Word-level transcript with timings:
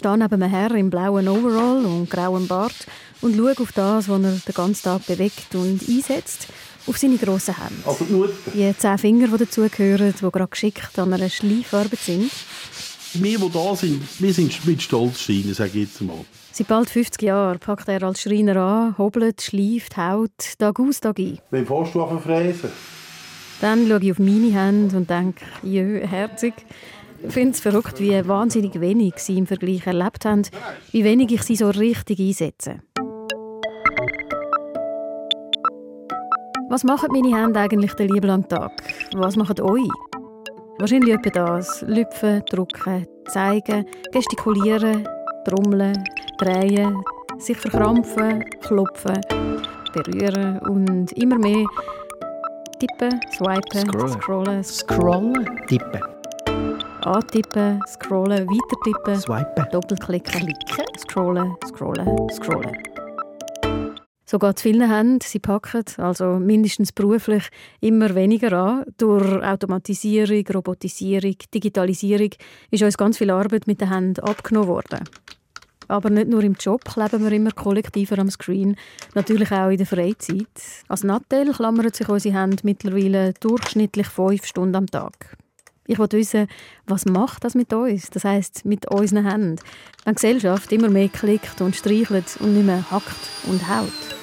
stehe 0.00 0.16
neben 0.16 0.42
einem 0.42 0.50
Herr 0.50 0.74
im 0.74 0.88
blauen 0.88 1.28
Overall 1.28 1.84
und 1.84 2.08
grauem 2.08 2.48
Bart 2.48 2.86
und 3.20 3.36
schaue 3.36 3.54
auf 3.58 3.72
das, 3.72 4.08
was 4.08 4.22
er 4.22 4.32
den 4.32 4.54
ganzen 4.54 4.82
Tag 4.82 5.06
bewegt 5.06 5.54
und 5.54 5.86
einsetzt, 5.86 6.48
auf 6.86 6.96
seine 6.96 7.18
grossen 7.18 7.54
Hände. 7.62 7.82
Also 7.84 8.06
die 8.06 8.12
Mutter. 8.14 8.32
Die 8.54 8.74
zehn 8.78 8.96
Finger, 8.98 9.28
die 9.28 9.36
dazugehören, 9.36 10.14
die 10.14 10.30
gerade 10.30 10.48
geschickt 10.48 10.98
an 10.98 11.12
einer 11.12 11.28
Schleifarbeit 11.28 11.98
sind. 11.98 12.30
Wir, 13.12 13.38
die 13.38 13.50
da 13.50 13.76
sind, 13.76 14.02
wir 14.18 14.32
sind 14.32 14.66
mit 14.66 14.80
Stolz 14.80 15.20
Schreiner, 15.20 15.52
sage 15.52 15.70
ich 15.74 15.88
jetzt 15.88 16.00
mal. 16.00 16.24
Seit 16.52 16.68
bald 16.68 16.88
50 16.88 17.20
Jahren 17.20 17.58
packt 17.58 17.88
er 17.88 18.02
als 18.02 18.22
Schreiner 18.22 18.56
an, 18.56 18.98
hobelt, 18.98 19.42
schleift, 19.42 19.98
haut, 19.98 20.30
Tag 20.58 20.80
aus, 20.80 21.00
Tag 21.00 21.18
ein. 21.18 21.38
Wem 21.50 21.66
fährst 21.66 21.94
du 21.94 22.00
auf 22.00 22.22
fräsen? 22.22 22.70
Dann 23.60 23.86
schaue 23.86 24.00
ich 24.02 24.12
auf 24.12 24.18
meine 24.18 24.50
Hände 24.50 24.96
und 24.96 25.10
denke, 25.10 25.44
jö, 25.62 26.00
herzig. 26.06 26.54
Ich 27.22 27.32
finde 27.32 27.50
es 27.50 27.60
verrückt, 27.60 28.00
wie 28.00 28.26
wahnsinnig 28.26 28.80
wenig 28.80 29.14
sie 29.16 29.36
im 29.38 29.46
Vergleich 29.46 29.86
erlebt 29.86 30.24
haben, 30.24 30.42
wie 30.90 31.04
wenig 31.04 31.30
ich 31.32 31.42
sie 31.42 31.56
so 31.56 31.68
richtig 31.68 32.18
einsetze. 32.18 32.80
Was 36.70 36.84
machen 36.84 37.08
meine 37.12 37.36
Hände 37.36 37.60
eigentlich 37.60 37.92
den 37.94 38.08
lieben 38.08 38.28
langen 38.28 38.48
Tag? 38.48 38.70
Was 39.14 39.36
machen 39.36 39.60
euch? 39.60 39.88
Wahrscheinlich 40.78 41.14
etwa 41.14 41.30
das. 41.30 41.82
Lüpfen, 41.86 42.42
drücken, 42.48 43.06
zeigen, 43.28 43.84
gestikulieren, 44.12 45.06
trommeln, 45.44 46.02
drehen, 46.38 46.96
sich 47.38 47.56
verkrampfen, 47.56 48.44
klopfen, 48.60 49.20
berühren 49.92 50.58
und 50.60 51.12
immer 51.12 51.38
mehr 51.38 51.66
tippen, 52.78 53.20
swipen, 53.32 53.90
scrollen, 53.90 54.08
Scrollen. 54.08 54.64
Scrollen. 54.64 55.66
Tippen. 55.66 56.09
Antippen, 57.06 57.80
scrollen, 57.86 58.46
weiter 58.46 58.76
tippen, 58.84 59.20
Swipen. 59.20 59.66
doppelklicken, 59.72 60.54
scrollen, 60.98 61.56
scrollen, 61.66 62.30
scrollen. 62.30 62.76
So 64.30 64.38
geht 64.38 64.56
es 64.58 64.62
vielen 64.62 64.88
Händen. 64.88 65.18
Sie 65.22 65.40
packen, 65.40 65.82
also 65.96 66.38
mindestens 66.38 66.92
beruflich, 66.92 67.48
immer 67.80 68.14
weniger 68.14 68.52
an. 68.52 68.84
Durch 68.96 69.42
Automatisierung, 69.42 70.46
Robotisierung, 70.54 71.34
Digitalisierung 71.52 72.30
ist 72.70 72.82
uns 72.84 72.96
ganz 72.96 73.18
viel 73.18 73.30
Arbeit 73.30 73.66
mit 73.66 73.80
den 73.80 73.92
Händen 73.92 74.20
abgenommen 74.20 74.68
worden. 74.68 75.00
Aber 75.88 76.10
nicht 76.10 76.28
nur 76.28 76.44
im 76.44 76.54
Job 76.54 76.84
kleben 76.84 77.24
wir 77.24 77.32
immer 77.32 77.50
kollektiver 77.50 78.20
am 78.20 78.30
Screen, 78.30 78.76
natürlich 79.16 79.50
auch 79.50 79.70
in 79.70 79.78
der 79.78 79.86
Freizeit. 79.86 80.46
Als 80.86 81.02
Nattel 81.02 81.52
klammern 81.52 81.92
sich 81.92 82.08
unsere 82.08 82.40
Hände 82.40 82.58
mittlerweile 82.62 83.32
durchschnittlich 83.40 84.06
fünf 84.06 84.46
Stunden 84.46 84.76
am 84.76 84.86
Tag. 84.86 85.39
Ich 85.90 85.98
wollte 85.98 86.18
wissen, 86.18 86.46
was 86.86 87.04
macht 87.04 87.42
das 87.42 87.56
mit 87.56 87.72
uns? 87.72 88.10
Das 88.10 88.22
heißt 88.22 88.64
mit 88.64 88.88
unseren 88.88 89.28
Händen. 89.28 89.56
Wenn 90.04 90.14
die 90.14 90.20
Gesellschaft 90.20 90.70
immer 90.70 90.88
mehr 90.88 91.08
klickt 91.08 91.60
und 91.60 91.74
streichelt 91.74 92.36
und 92.38 92.54
nicht 92.54 92.64
mehr 92.64 92.88
hackt 92.92 93.18
und 93.48 93.68
haut. 93.68 94.19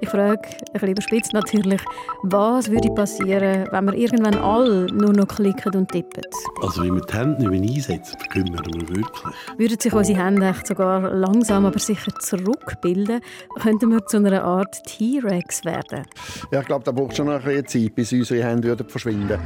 Ich 0.00 0.08
frage, 0.08 0.48
ein 0.48 0.72
bisschen 0.72 0.88
überspitzt 0.90 1.32
natürlich, 1.32 1.80
was 2.22 2.70
würde 2.70 2.88
passieren, 2.90 3.66
wenn 3.70 3.84
wir 3.86 3.94
irgendwann 3.94 4.36
alle 4.36 4.86
nur 4.92 5.12
noch 5.12 5.26
klicken 5.26 5.74
und 5.74 5.90
tippen? 5.90 6.22
Also 6.62 6.84
wie 6.84 6.90
wir 6.92 7.00
die 7.00 7.16
Hände 7.16 7.48
nicht 7.48 7.50
mehr 7.50 7.76
einsetzen, 7.76 8.18
verkümmern 8.18 8.64
wir 8.64 8.88
wirklich. 8.88 9.34
Würden 9.56 9.80
sich 9.80 9.92
unsere 9.92 10.24
Hände 10.24 10.46
echt 10.46 10.66
sogar 10.66 11.12
langsam, 11.12 11.66
aber 11.66 11.78
sicher 11.78 12.12
zurückbilden, 12.20 13.20
könnten 13.60 13.90
wir 13.90 14.06
zu 14.06 14.18
einer 14.18 14.44
Art 14.44 14.84
T-Rex 14.84 15.64
werden. 15.64 16.04
Ja, 16.52 16.60
ich 16.60 16.66
glaube, 16.66 16.84
da 16.84 16.92
braucht 16.92 17.16
schon 17.16 17.26
noch 17.26 17.44
ein 17.44 17.62
bisschen 17.62 17.66
Zeit, 17.66 17.94
bis 17.94 18.12
unsere 18.12 18.44
Hände 18.44 18.68
würden 18.68 18.88
verschwinden 18.88 19.38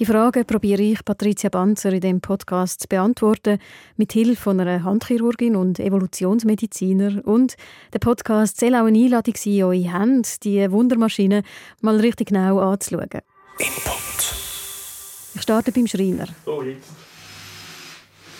Die 0.00 0.06
Frage 0.06 0.44
probiere 0.44 0.82
ich 0.82 1.04
Patricia 1.04 1.48
Banzer 1.50 1.92
in 1.92 2.00
dem 2.00 2.20
Podcast 2.20 2.80
zu 2.80 2.88
beantworten, 2.88 3.58
mit 3.96 4.12
Hilfe 4.12 4.34
von 4.34 4.58
einer 4.58 4.82
Handchirurgin 4.82 5.54
und 5.54 5.78
Evolutionsmediziner. 5.78 7.24
Und 7.24 7.54
der 7.92 8.00
Podcast 8.00 8.58
soll 8.58 8.74
auch 8.74 8.86
eine 8.86 8.98
Einladung 8.98 9.34
sein, 9.36 9.62
eure 9.62 9.92
Hände, 9.92 10.28
die 10.42 10.68
Wundermaschine, 10.68 11.44
mal 11.80 12.00
richtig 12.00 12.30
genau 12.30 12.58
anzuschauen. 12.58 13.08
Input. 13.60 14.34
Ich 15.36 15.42
starte 15.42 15.70
beim 15.70 15.86
Schreiner. 15.86 16.26
So, 16.44 16.64
jetzt. 16.64 16.90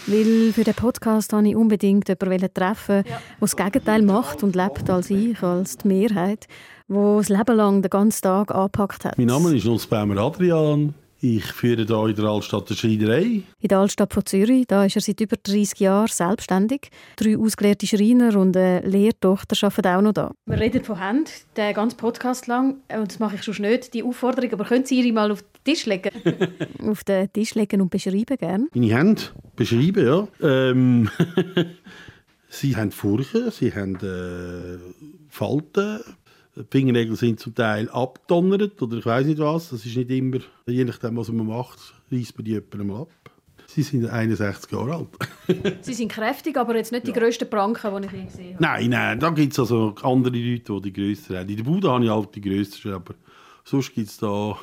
Weil 0.08 0.52
für 0.52 0.64
den 0.64 0.74
Podcast 0.74 1.32
wollte 1.32 1.50
ich 1.50 1.56
unbedingt 1.56 2.08
jemanden 2.08 2.52
treffen, 2.52 3.04
der 3.04 3.20
das 3.38 3.54
Gegenteil 3.54 4.02
macht 4.02 4.42
und 4.42 4.56
lebt 4.56 4.90
als 4.90 5.08
ich, 5.08 5.40
als 5.40 5.78
die 5.78 5.86
Mehrheit, 5.86 6.48
der 6.88 7.16
das 7.16 7.28
Leben 7.28 7.56
lang 7.56 7.80
den 7.80 7.90
ganzen 7.90 8.22
Tag 8.22 8.52
angepackt 8.52 9.04
hat. 9.04 9.16
Mein 9.16 9.28
Name 9.28 9.56
ist 9.56 9.64
Nussbaumer 9.66 10.18
Adrian. 10.18 10.94
Ich 11.26 11.46
führe 11.46 11.86
hier 11.86 12.06
in 12.08 12.16
der 12.16 12.26
Altstadt 12.26 12.68
eine 12.68 12.76
Schreinerei. 12.76 13.42
In 13.58 13.68
der 13.68 13.78
Altstadt 13.78 14.12
von 14.12 14.26
Zürich, 14.26 14.66
da 14.66 14.84
ist 14.84 14.96
er 14.96 15.00
seit 15.00 15.22
über 15.22 15.36
30 15.42 15.80
Jahren 15.80 16.08
selbstständig. 16.08 16.90
Drei 17.16 17.38
ausgelehrte 17.38 17.86
Schreiner 17.86 18.38
und 18.38 18.54
eine 18.54 18.80
Lehrtochter 18.80 19.56
arbeiten 19.66 19.88
auch 19.88 20.02
noch 20.02 20.12
da. 20.12 20.32
Wir 20.44 20.60
reden 20.60 20.84
von 20.84 20.98
Händen, 20.98 21.30
den 21.56 21.72
ganzen 21.72 21.96
Podcast 21.96 22.46
lang. 22.46 22.76
Und 22.94 23.10
das 23.10 23.20
mache 23.20 23.36
ich 23.36 23.42
schon 23.42 23.54
nicht, 23.62 23.94
die 23.94 24.02
Aufforderung. 24.02 24.52
Aber 24.52 24.66
können 24.66 24.84
Sie 24.84 25.00
ihre 25.00 25.14
mal 25.14 25.32
auf 25.32 25.40
den 25.40 25.64
Tisch 25.64 25.86
legen? 25.86 26.10
auf 26.86 27.04
den 27.04 27.32
Tisch 27.32 27.54
legen 27.54 27.80
und 27.80 27.88
beschreiben 27.88 28.36
gerne. 28.36 28.66
Meine 28.74 28.94
Hände 28.94 29.22
beschreiben, 29.56 30.06
ja. 30.06 30.28
Ähm, 30.42 31.08
sie 32.50 32.76
haben 32.76 32.90
Furchen, 32.90 33.50
sie 33.50 33.72
haben 33.72 33.94
äh, 33.94 34.78
Falten. 35.30 36.00
Die 36.56 36.64
Fingernägel 36.70 37.16
sind 37.16 37.40
zum 37.40 37.54
Teil 37.54 37.88
abgedonnert 37.90 38.80
oder 38.80 38.98
ich 38.98 39.06
weiß 39.06 39.26
nicht 39.26 39.40
was. 39.40 39.70
Das 39.70 39.84
ist 39.84 39.96
nicht 39.96 40.10
immer, 40.10 40.38
je 40.66 40.84
nachdem, 40.84 41.16
was 41.16 41.28
man 41.28 41.46
macht, 41.46 41.78
reißt 42.12 42.38
man 42.38 42.44
die 42.44 42.52
jemandem 42.52 42.92
ab. 42.92 43.08
Sie 43.66 43.82
sind 43.82 44.06
61 44.06 44.70
Jahre 44.70 44.94
alt. 44.94 45.78
Sie 45.84 45.94
sind 45.94 46.12
kräftig, 46.12 46.56
aber 46.56 46.76
jetzt 46.76 46.92
nicht 46.92 47.06
die 47.08 47.12
grössten 47.12 47.50
Pranken, 47.50 48.02
die 48.02 48.06
ich 48.06 48.12
je 48.12 48.24
gesehen 48.24 48.54
habe. 48.54 48.62
nein, 48.62 48.90
nein, 48.90 49.18
da 49.18 49.30
gibt 49.30 49.52
es 49.52 49.58
also 49.58 49.94
andere 50.02 50.36
Leute, 50.36 50.72
die 50.74 50.80
die 50.80 50.92
grössten 50.92 51.36
haben. 51.36 51.48
In 51.48 51.56
der 51.56 51.64
Bude 51.64 51.90
habe 51.90 52.04
ich 52.04 52.10
halt 52.10 52.34
die 52.36 52.40
grössten, 52.40 52.92
aber 52.92 53.14
sonst 53.64 53.92
gibt 53.92 54.10
es 54.10 54.18
da 54.18 54.56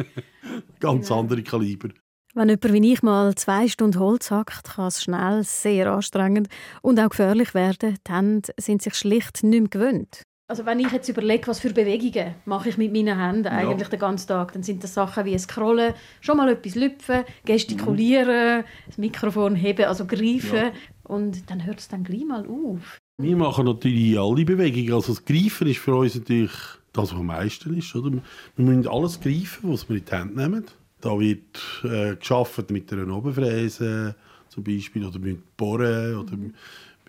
ganz 0.80 1.12
andere 1.12 1.42
Kaliber. 1.42 1.90
Wenn 2.34 2.48
jemand 2.48 2.72
wie 2.72 2.92
ich 2.92 3.02
mal 3.04 3.34
zwei 3.36 3.68
Stunden 3.68 4.00
Holz 4.00 4.32
hackt, 4.32 4.64
kann 4.64 4.88
es 4.88 5.04
schnell 5.04 5.44
sehr 5.44 5.92
anstrengend 5.92 6.48
und 6.82 6.98
auch 6.98 7.10
gefährlich 7.10 7.54
werden. 7.54 7.98
Die 8.04 8.12
Hände 8.12 8.52
sind 8.58 8.82
sich 8.82 8.94
schlicht 8.94 9.44
nicht 9.44 9.60
mehr 9.60 9.68
gewöhnt. 9.68 10.24
Also 10.46 10.66
wenn 10.66 10.78
ich 10.78 10.92
jetzt 10.92 11.08
überlege, 11.08 11.46
was 11.46 11.60
für 11.60 11.72
Bewegungen 11.72 12.34
mache 12.44 12.68
ich 12.68 12.76
mit 12.76 12.92
meinen 12.92 13.18
Händen 13.18 13.46
eigentlich 13.48 13.88
den 13.88 13.98
ganzen 13.98 14.28
Tag, 14.28 14.52
dann 14.52 14.62
sind 14.62 14.84
das 14.84 14.92
Sachen 14.92 15.24
wie 15.24 15.38
Scrollen, 15.38 15.94
schon 16.20 16.36
mal 16.36 16.50
etwas 16.50 16.74
lüpfen, 16.74 17.24
gestikulieren, 17.46 18.64
das 18.86 18.98
Mikrofon 18.98 19.56
heben, 19.56 19.86
also 19.86 20.04
greifen 20.04 20.54
Ja. 20.56 20.72
und 21.04 21.50
dann 21.50 21.64
hört 21.64 21.78
es 21.80 21.88
dann 21.88 22.04
gleich 22.04 22.26
mal 22.26 22.46
auf. 22.46 22.98
Wir 23.16 23.36
machen 23.36 23.64
natürlich 23.64 24.18
alle 24.18 24.44
Bewegungen. 24.44 24.92
Also 24.92 25.14
das 25.14 25.24
Greifen 25.24 25.66
ist 25.66 25.78
für 25.78 25.94
uns 25.94 26.14
natürlich 26.14 26.52
das, 26.92 27.10
was 27.10 27.18
am 27.18 27.26
meisten 27.26 27.78
ist. 27.78 27.94
Oder? 27.96 28.12
Wir 28.56 28.64
müssen 28.66 28.86
alles 28.86 29.20
greifen, 29.20 29.72
was 29.72 29.88
wir 29.88 29.96
in 29.96 30.04
die 30.04 30.12
Hand 30.12 30.36
nehmen. 30.36 30.64
Da 31.00 31.18
wird 31.18 31.58
äh, 31.84 32.16
geschafft 32.16 32.70
mit 32.70 32.92
einer 32.92 33.16
Oberfräse 33.16 34.14
zum 34.50 34.64
Beispiel 34.64 35.06
oder 35.06 35.18
mit 35.18 35.56
Bohren 35.56 36.16
oder 36.16 36.36
mit 36.36 36.54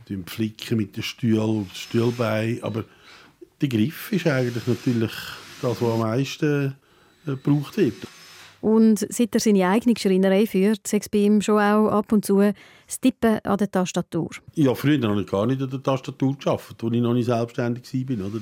dem 0.09 0.25
Flicken 0.25 0.77
mit 0.77 0.95
dem 0.95 1.03
Stuhl, 1.03 1.65
Stuhlbein. 1.73 2.59
Aber 2.61 2.83
der 3.61 3.69
Griff 3.69 4.11
ist 4.11 4.27
eigentlich 4.27 4.67
natürlich 4.67 5.11
das, 5.61 5.81
was 5.81 5.91
am 5.91 5.99
meisten 5.99 6.75
äh, 7.25 7.31
gebraucht 7.31 7.77
wird. 7.77 8.07
Und 8.61 9.05
seit 9.09 9.35
er 9.35 9.39
seine 9.39 9.67
eigene 9.67 9.93
Schreinerei 9.95 10.47
führt, 10.47 10.91
es 10.91 11.09
bei 11.09 11.19
ihm 11.19 11.39
schon 11.41 11.59
auch 11.59 11.89
ab 11.89 12.11
und 12.11 12.25
zu 12.25 12.39
das 12.39 12.99
Tippen 12.99 13.39
an 13.43 13.57
der 13.57 13.69
Tastatur. 13.69 14.29
Ja, 14.55 14.73
früher 14.73 15.07
habe 15.07 15.21
ich 15.21 15.27
gar 15.27 15.45
nicht 15.45 15.61
an 15.61 15.69
der 15.69 15.83
Tastatur 15.83 16.35
gearbeitet, 16.35 16.83
als 16.83 16.93
ich 16.93 17.01
noch 17.01 17.13
nicht 17.13 17.25
selbstständig 17.25 18.09
war. 18.09 18.25
Oder? 18.25 18.39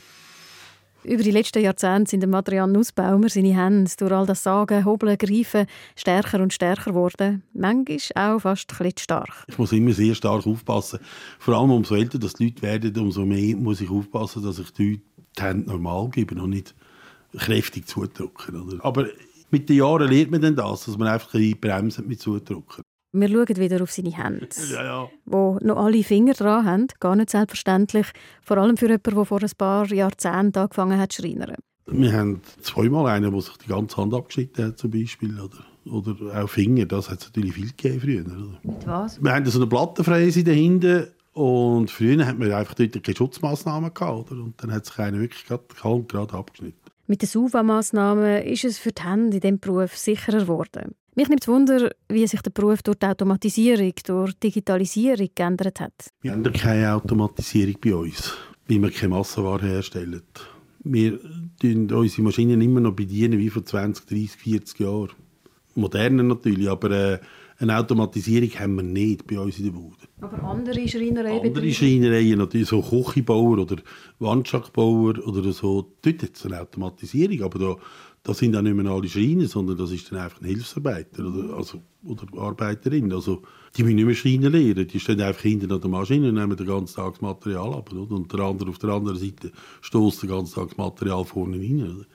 Über 1.06 1.22
die 1.22 1.31
letzten 1.31 1.62
Jahrzehnte 1.62 2.12
sind 2.12 2.34
Adrian 2.34 2.72
Nussbaumer 2.72 3.28
seine 3.28 3.56
Hände 3.56 3.91
durch 3.97 4.12
all 4.12 4.25
das 4.25 4.44
Sagen, 4.44 4.86
Hobeln, 4.86 5.18
Greifen 5.18 5.68
stärker 5.98 6.39
und 6.42 6.54
stärker 6.54 6.92
geworden. 6.92 7.44
Manchmal 7.54 8.36
auch 8.36 8.39
fast 8.39 8.72
ein 8.72 8.78
bisschen 8.78 8.98
stark. 9.00 9.44
Ich 9.48 9.57
muss 9.57 9.74
immer 9.74 9.92
sehr 9.92 10.16
stark 10.16 10.48
aufpassen. 10.48 11.00
Vor 11.39 11.56
allem 11.56 11.72
umso 11.72 11.95
älter 11.95 12.19
die 12.19 12.44
Leute 12.44 12.62
werden, 12.62 12.98
umso 12.98 13.25
mehr 13.25 13.56
muss 13.57 13.81
ich 13.81 13.89
aufpassen, 13.89 14.44
dass 14.44 14.60
ich 14.60 14.72
die 14.72 15.01
die 15.38 15.42
Hände 15.42 15.69
normal 15.69 16.10
gebe 16.10 16.42
und 16.42 16.51
nicht 16.51 16.74
kräftig 17.38 17.88
zudrücken. 17.88 18.80
Aber 18.81 19.07
mit 19.50 19.69
den 19.69 19.78
Jahren 19.78 20.10
lernt 20.10 20.31
man 20.31 20.42
dann 20.42 20.56
das, 20.56 20.86
dass 20.86 20.98
man 20.98 21.07
einfach 21.07 21.33
ein 21.33 21.60
bremsen 21.60 22.07
mit 22.07 22.22
zudrücken. 22.22 22.83
Wir 23.15 23.30
schauen 23.30 23.57
wieder 23.57 23.81
auf 23.83 23.92
seine 23.92 24.10
Hände, 24.18 24.48
Ja, 24.74 24.83
ja. 24.83 25.10
wo 25.25 25.60
noch 25.62 25.77
alle 25.77 26.04
Finger 26.04 26.33
dran 26.33 26.65
haben. 26.65 26.88
Gar 27.00 27.15
nicht 27.15 27.30
selbstverständlich. 27.30 28.07
Vor 28.42 28.57
allem 28.57 28.75
für 28.75 28.88
jemanden, 28.88 29.15
der 29.15 29.25
vor 29.25 29.42
ein 29.42 29.51
paar 29.57 29.86
Jahrzehnten 29.94 30.57
angefangen 30.57 31.00
hat 31.00 31.12
zu 31.12 31.21
schreinern. 31.21 31.56
Wir 31.86 32.12
haben 32.13 32.42
zweimal 32.62 33.07
einen, 33.07 33.31
der 33.31 33.42
sich 33.42 33.56
die 33.57 33.68
ganze 33.68 33.98
Hand 33.98 34.13
abgeschnitten 34.15 34.65
hat, 34.65 34.77
zum 34.80 34.89
Beispiel. 34.89 35.39
Oder, 35.39 35.63
oder 35.94 36.44
auch 36.44 36.50
Finger, 36.50 36.86
das 36.86 37.10
hat 37.12 37.19
es 37.21 37.25
natürlich 37.27 37.54
viel 37.54 37.68
gegeben 37.68 38.00
früher. 38.01 38.25
Oder? 38.25 38.60
Mit 38.63 38.88
was? 38.88 39.24
Wir 39.24 39.31
haben 39.31 39.45
so 39.45 39.59
eine 39.59 39.68
Plattenfräse 39.68 40.44
dahinter 40.44 41.07
und 41.33 41.92
früher 41.92 42.25
hat 42.25 42.39
man 42.39 42.51
einfach 42.51 42.74
dort 42.74 43.04
keine 43.04 43.16
Schutzmaßnahmen 43.16 43.94
gehabt. 43.94 44.31
Oder? 44.31 44.42
Und 44.42 44.56
dann 44.63 44.71
hat 44.71 44.86
sich 44.88 44.98
einer 44.98 45.19
wirklich 45.19 45.45
gerade 45.45 45.63
die 45.77 45.83
Hand 45.83 46.09
gerade 46.09 46.33
abgeschnitten. 46.33 46.80
Mit 47.06 47.21
den 47.21 47.27
SUVA-Massnahmen 47.27 48.42
ist 48.44 48.63
es 48.63 48.80
für 48.80 48.92
die 48.92 49.04
Hände 49.04 49.36
in 49.38 49.42
diesem 49.42 49.59
Beruf 49.59 49.98
sicherer 49.98 50.39
geworden. 50.39 50.95
Mich 51.15 51.30
nimmt 51.30 51.48
Wunder, 51.48 51.92
wie 52.10 52.25
sich 52.25 52.42
der 52.42 52.50
Beruf 52.50 52.81
durch 52.81 52.98
die 52.98 53.06
Automatisierung, 53.06 53.94
durch 54.04 54.33
Digitalisierung 54.39 55.30
geändert 55.36 55.80
hat. 55.80 55.94
Wir 56.21 56.31
haben 56.31 56.44
keine 56.51 56.92
Automatisierung 56.92 57.75
bei 57.80 57.94
uns, 57.94 58.33
weil 58.68 58.81
wir 58.81 58.89
keine 58.89 59.10
Massenware 59.10 59.63
herstellen. 59.63 60.24
Wir 60.83 61.19
bedienen 61.62 61.92
unsere 61.92 62.24
Maschinen 62.24 62.62
immer 62.62 62.80
noch 62.80 62.94
bedienen 62.95 63.38
wie 63.38 63.51
vor 63.51 63.63
20, 63.63 64.07
30, 64.07 64.31
40 64.31 64.80
Jahren. 64.80 65.12
Moderner 65.75 66.24
natürlich, 66.24 66.69
aber 66.69 66.92
äh, 66.92 67.19
eine 67.59 67.77
Automatisierung 67.77 68.50
haben 68.59 68.75
wir 68.75 68.83
nicht 68.83 69.27
bei 69.27 69.39
uns 69.39 69.59
in 69.59 69.66
der 69.66 69.71
Bude. 69.71 69.95
Aber 70.21 70.44
andere 70.44 70.88
Schreinereien? 70.88 71.45
Andere 71.45 71.71
Schreinereien, 71.71 72.39
natürlich 72.39 72.69
so 72.69 72.81
Küchenbauer 72.81 73.59
oder 73.59 73.77
Wandschrankbauer 74.19 75.25
oder 75.27 75.51
so, 75.54 75.94
dort 76.01 76.24
hat 76.24 76.36
es 76.36 76.45
eine 76.45 76.59
Automatisierung, 76.59 77.44
aber 77.44 77.59
da, 77.59 77.75
da 78.24 78.34
sind 78.34 78.56
auch 78.56 78.62
nicht 78.62 78.75
mehr 78.75 78.90
alle 78.90 79.10
Schreiner, 79.10 79.48
sondern 79.48 79.78
das 79.78 79.92
ist 79.92 80.10
dann 80.10 80.20
einfach 80.20 80.40
ein 80.40 80.48
Hilfsarbeiter 80.48 81.25
oder, 81.25 81.58
also, 81.58 81.81
oder 82.06 82.24
Arbeiterin. 82.38 83.12
Also, 83.12 83.44
die 83.75 83.84
müssen 83.84 83.96
nicht 83.98 84.06
mehr 84.06 84.16
Schreiner 84.16 84.50
lernen, 84.50 84.88
die 84.88 85.00
stehen 85.00 85.20
einfach 85.20 85.42
hinten 85.42 85.72
an 85.72 85.81
der 85.81 85.90
Maschine 85.90 86.30
und 86.30 86.36
nehmen 86.36 86.56
den 86.56 86.66
ganzen 86.66 86.96
Tag 86.96 87.14
das 87.14 87.22
Material 87.22 87.74
ab. 87.74 87.92
Oder? 87.92 88.16
Und 88.16 88.31
der 88.31 88.40
andere 88.40 88.70
auf 88.70 88.80
der 88.80 88.92
anderen 88.92 89.18
Seite 89.18 89.52
stoßt 89.81 90.24
den 90.24 90.30
ganzen 90.30 90.56
Tag 90.56 90.70
das 90.70 90.78
Material 90.78 91.25
vorne 91.25 91.58
rein. 91.58 91.84
Oder? 91.84 92.06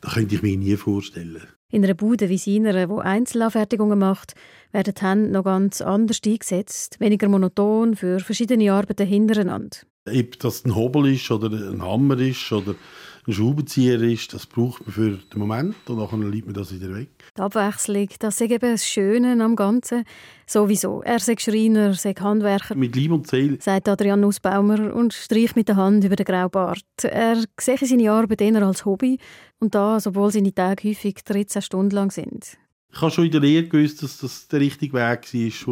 Das 0.00 0.14
könnte 0.14 0.36
ich 0.36 0.42
mir 0.42 0.56
nie 0.56 0.76
vorstellen. 0.76 1.42
In 1.72 1.82
einer 1.82 1.94
Bude 1.94 2.28
wie 2.28 2.38
seiner, 2.38 2.86
die 2.86 2.92
Einzelanfertigungen 2.92 3.98
macht, 3.98 4.34
werden 4.70 4.94
die 4.96 5.04
Hände 5.04 5.30
noch 5.30 5.42
ganz 5.42 5.80
anders 5.80 6.20
eingesetzt, 6.24 7.00
weniger 7.00 7.28
monoton 7.28 7.96
für 7.96 8.20
verschiedene 8.20 8.72
Arbeiten 8.72 9.06
hintereinander. 9.06 9.78
Ob 10.08 10.38
das 10.38 10.64
ein 10.64 10.76
Hobel 10.76 11.12
ist 11.12 11.28
oder 11.32 11.50
ein 11.50 11.82
Hammer 11.82 12.18
ist 12.20 12.52
oder 12.52 12.76
ein 13.26 13.32
Schraubenzieher 13.32 14.00
ist, 14.02 14.32
das 14.32 14.46
braucht 14.46 14.86
man 14.86 14.94
für 14.94 15.10
den 15.10 15.38
Moment 15.38 15.74
und 15.88 15.98
dann 15.98 16.30
liegt 16.30 16.46
man 16.46 16.54
das 16.54 16.72
wieder 16.72 16.94
weg. 16.94 17.08
Die 17.36 17.40
Abwechslung, 17.40 18.08
das 18.20 18.40
ist 18.40 18.50
eben 18.50 18.70
das 18.72 18.86
Schöne 18.86 19.42
am 19.42 19.56
Ganzen. 19.56 20.04
Sowieso, 20.46 21.02
er 21.02 21.18
sagt 21.18 21.42
Schreiner, 21.42 21.92
sagt 21.94 22.20
Handwerker. 22.20 22.76
Mit 22.76 22.94
Liebe 22.94 23.14
und 23.14 23.26
Seele. 23.26 23.58
Sagt 23.60 23.88
Adrian 23.88 24.20
Nussbaumer 24.20 24.94
und 24.94 25.12
streicht 25.12 25.56
mit 25.56 25.66
der 25.68 25.76
Hand 25.76 26.04
über 26.04 26.14
den 26.14 26.24
grauen 26.24 26.50
Bart. 26.50 26.84
Er 27.02 27.42
sehe 27.60 27.78
seine 27.78 28.12
Arbeit 28.12 28.40
eher 28.42 28.62
als 28.62 28.84
Hobby 28.84 29.18
und 29.58 29.74
das, 29.74 30.06
obwohl 30.06 30.30
seine 30.30 30.54
Tage 30.54 30.88
häufig 30.88 31.16
13 31.24 31.62
Stunden 31.62 31.96
lang 31.96 32.12
sind. 32.12 32.56
Ich 32.92 33.02
habe 33.02 33.10
schon 33.10 33.26
in 33.26 33.32
der 33.32 33.40
Lehre 33.40 33.66
gewusst, 33.66 34.02
dass 34.02 34.18
das 34.18 34.46
der 34.48 34.60
richtige 34.60 34.94
Weg 34.94 35.02
war, 35.02 35.16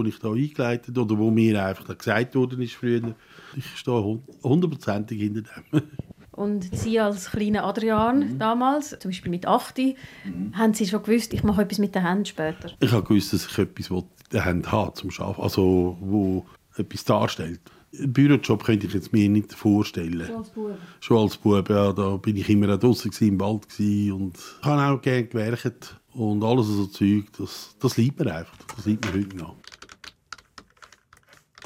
den 0.02 0.08
ich 0.08 0.18
da 0.18 0.32
eingeleitet 0.32 0.88
habe 0.88 1.00
oder 1.02 1.18
wo 1.18 1.30
mir 1.30 1.64
einfach 1.64 1.96
gesagt 1.96 2.34
worden 2.34 2.60
ist 2.60 2.74
früher. 2.74 3.14
Ich 3.56 3.78
stehe 3.78 4.20
hundertprozentig 4.42 5.20
hinter 5.20 5.42
dem. 5.42 5.82
Und 6.34 6.76
Sie 6.76 6.98
als 6.98 7.30
kleiner 7.30 7.64
Adrian 7.64 8.34
mhm. 8.34 8.38
damals, 8.38 8.90
zum 8.98 9.10
Beispiel 9.10 9.30
mit 9.30 9.46
8, 9.46 9.78
mhm. 9.78 10.56
haben 10.56 10.74
Sie 10.74 10.86
schon 10.86 11.02
gewusst, 11.02 11.32
ich 11.32 11.44
mache 11.44 11.62
etwas 11.62 11.78
mit 11.78 11.94
den 11.94 12.06
Händen 12.06 12.24
später? 12.24 12.70
Ich 12.80 12.92
habe 12.92 13.04
gewusst, 13.04 13.32
dass 13.32 13.46
ich 13.46 13.58
etwas 13.58 13.90
mit 13.90 14.04
den 14.32 14.42
Händen 14.42 14.72
habe 14.72 14.94
zum 14.94 15.10
Arbeiten, 15.18 15.42
also 15.42 15.96
wo 16.00 16.44
etwas 16.76 17.04
darstellt. 17.04 17.60
Einen 17.96 18.12
Bürojob 18.12 18.64
könnte 18.64 18.88
ich 18.88 18.94
jetzt 18.94 19.12
mir 19.12 19.28
nicht 19.28 19.54
vorstellen. 19.54 20.26
Schon 20.26 20.36
als 20.36 20.50
Bub? 20.50 20.78
Schon 20.98 21.18
als 21.18 21.36
Bub, 21.36 21.70
ja. 21.70 21.92
Da 21.92 22.16
bin 22.16 22.36
ich 22.36 22.48
immer 22.48 22.76
draußen 22.76 23.12
im 23.20 23.40
Wald 23.40 23.66
und 23.78 24.32
ich 24.36 24.66
habe 24.66 24.82
auch 24.82 25.00
gerne 25.00 25.26
gewerkt. 25.26 26.00
Und 26.12 26.44
alles 26.44 26.66
so 26.66 26.86
Zeug, 26.86 27.24
das, 27.38 27.76
das 27.80 27.96
liebt 27.96 28.20
mir 28.20 28.34
einfach. 28.34 28.56
Das 28.76 28.86
liebt 28.86 29.04
mir 29.06 29.20
heute 29.20 29.36
noch. 29.36 29.56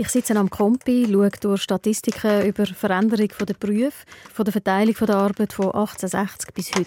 Ich 0.01 0.11
sitze 0.11 0.37
am 0.37 0.49
Kompi, 0.49 1.09
schaue 1.11 1.29
durch 1.41 1.63
Statistiken 1.63 2.47
über 2.47 2.67
Veränderung 2.67 3.31
der 3.41 3.55
Berufe, 3.55 4.07
von 4.33 4.45
der 4.45 4.53
Verteilung 4.53 4.95
der 4.95 5.17
Arbeit 5.17 5.53
von 5.53 5.67
1860 5.67 6.55
bis 6.55 6.71
heute. 6.77 6.87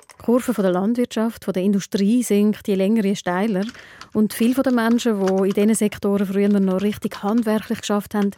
Die 0.00 0.24
Kurve 0.24 0.54
von 0.54 0.62
der 0.62 0.72
Landwirtschaft, 0.72 1.44
von 1.44 1.52
der 1.52 1.62
Industrie 1.62 2.22
sinkt 2.22 2.66
je 2.66 2.74
länger, 2.74 3.04
je 3.04 3.16
steiler. 3.16 3.66
Und 4.14 4.32
viele 4.32 4.62
der 4.62 4.72
Menschen, 4.72 5.26
die 5.26 5.48
in 5.48 5.52
diesen 5.52 5.74
Sektoren 5.74 6.26
früher 6.26 6.48
noch 6.48 6.80
richtig 6.80 7.22
handwerklich 7.22 7.82
geschafft 7.82 8.14
haben, 8.14 8.30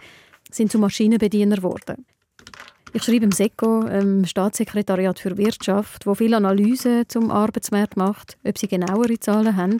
sind 0.51 0.73
zu 0.73 0.81
Maschinenbediener 0.81 1.57
geworden. 1.57 2.05
Ich 2.93 3.05
schreibe 3.05 3.27
im 3.27 3.33
SECO, 3.33 3.83
im 3.83 4.25
Staatssekretariat 4.25 5.21
für 5.21 5.39
Wirtschaft, 5.39 6.05
wo 6.05 6.17
viele 6.17 6.37
Analysen 6.37 7.09
zum 7.09 7.31
Arbeitsmarkt 7.31 7.97
macht, 7.97 8.37
ob 8.43 8.59
sie 8.59 8.67
genauere 8.67 9.21
Zahlen 9.21 9.57
haben. 9.57 9.79